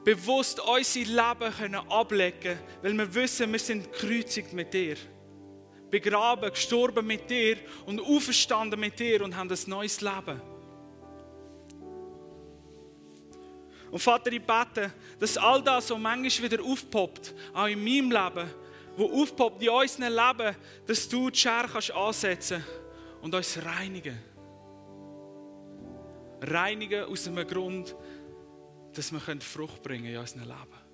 bewusst 0.04 0.60
unser 0.60 1.00
Leben 1.00 1.52
können 1.58 1.74
ablegen 1.90 2.40
können, 2.40 2.58
weil 2.82 2.98
wir 2.98 3.14
wissen, 3.14 3.50
wir 3.50 3.58
sind 3.58 3.92
gekreuzigt 3.92 4.52
mit 4.52 4.72
dir. 4.72 4.96
Begraben, 5.90 6.50
gestorben 6.50 7.04
mit 7.04 7.28
dir 7.28 7.56
und 7.84 8.00
auferstanden 8.00 8.78
mit 8.78 8.96
dir 9.00 9.24
und 9.24 9.36
haben 9.36 9.50
ein 9.50 9.58
neues 9.66 10.00
Leben. 10.00 10.40
Und 13.90 13.98
Vater, 13.98 14.30
ich 14.30 14.42
bete, 14.42 14.92
dass 15.18 15.36
all 15.36 15.60
das, 15.60 15.90
was 15.90 15.98
manchmal 15.98 16.52
wieder 16.52 16.62
aufpoppt, 16.62 17.34
auch 17.54 17.66
in 17.66 17.82
meinem 17.82 18.12
Leben, 18.12 18.50
wo 18.96 19.20
aufpoppt 19.20 19.62
in 19.64 19.70
unserem 19.70 20.14
Leben, 20.14 20.54
dass 20.86 21.08
du 21.08 21.28
die 21.28 21.38
Schere 21.38 21.66
kannst 21.72 21.90
ansetzen 21.90 22.64
und 23.20 23.34
uns 23.34 23.58
reinigen 23.64 24.16
reinigen 26.40 27.04
aus 27.04 27.26
einem 27.26 27.46
Grund, 27.46 27.94
dass 28.92 29.12
wir 29.12 29.20
Frucht 29.40 29.82
bringen 29.82 30.04
können 30.04 30.14
in 30.14 30.20
unserem 30.20 30.42
Leben. 30.42 30.88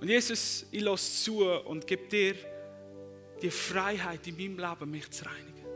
Und 0.00 0.08
Jesus, 0.08 0.66
ich 0.70 0.80
lasse 0.80 1.24
zu 1.24 1.44
und 1.44 1.86
gebe 1.86 2.08
dir 2.08 2.34
die 3.42 3.50
Freiheit 3.50 4.26
in 4.26 4.36
meinem 4.36 4.58
Leben, 4.58 4.90
mich 4.90 5.10
zu 5.10 5.24
reinigen. 5.24 5.66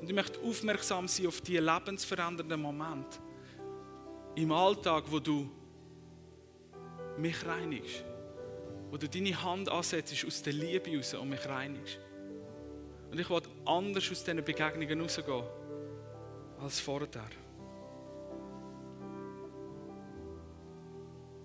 Und 0.00 0.08
ich 0.08 0.14
möchte 0.14 0.40
aufmerksam 0.40 1.08
sein 1.08 1.26
auf 1.26 1.40
die 1.40 1.56
lebensverändernden 1.56 2.60
Momente 2.60 3.18
im 4.34 4.52
Alltag, 4.52 5.04
wo 5.08 5.18
du 5.18 5.50
mich 7.18 7.46
reinigst. 7.46 8.04
Wo 8.90 8.96
du 8.96 9.08
deine 9.08 9.42
Hand 9.42 9.68
ansetzt 9.68 10.24
aus 10.26 10.42
der 10.42 10.52
Liebe 10.52 10.90
heraus 10.90 11.14
und 11.14 11.30
mich 11.30 11.46
reinigst. 11.46 11.98
Und 13.10 13.18
ich 13.18 13.30
will 13.30 13.42
anders 13.64 14.10
aus 14.10 14.24
diesen 14.24 14.44
Begegnungen 14.44 15.00
rausgehen 15.00 15.44
als 16.60 16.80
vorher. 16.80 17.08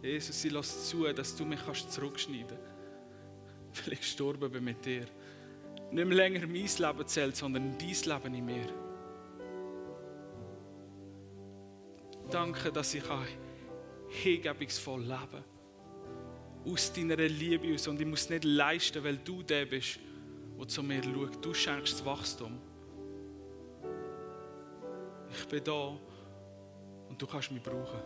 Jesus, 0.01 0.45
ich 0.45 0.51
lasse 0.51 0.89
zu, 0.89 1.03
dass 1.11 1.35
du 1.35 1.45
mich 1.45 1.59
kannst 1.65 1.91
zurückschneiden 1.91 2.47
kannst. 2.47 3.85
Weil 3.85 3.93
ich 3.93 3.99
gestorben 3.99 4.51
bin 4.51 4.63
mit 4.63 4.85
dir. 4.85 5.05
Nicht 5.91 6.07
mehr 6.07 6.17
länger 6.17 6.47
mein 6.47 6.53
Leben 6.53 7.07
zählt, 7.07 7.35
sondern 7.35 7.77
dein 7.77 7.89
Leben 7.89 8.33
in 8.35 8.45
mir. 8.45 8.65
Danke, 12.29 12.71
dass 12.71 12.93
ich 12.93 13.03
hingebungsvoll 14.09 15.01
leben 15.01 15.27
kann. 15.31 16.71
Aus 16.71 16.93
deiner 16.93 17.15
Liebe 17.15 17.73
aus. 17.73 17.87
Und 17.87 17.99
ich 17.99 18.07
muss 18.07 18.29
nicht 18.29 18.43
leisten, 18.43 19.03
weil 19.03 19.17
du 19.17 19.41
der 19.41 19.65
bist, 19.65 19.99
der 20.59 20.67
zu 20.67 20.83
mir 20.83 21.03
schaut. 21.03 21.43
Du 21.43 21.53
schenkst 21.53 21.93
das 21.93 22.05
Wachstum. 22.05 22.59
Ich 25.31 25.47
bin 25.47 25.63
da 25.63 25.97
und 27.09 27.21
du 27.21 27.27
kannst 27.27 27.51
mich 27.51 27.63
brauchen. 27.63 27.99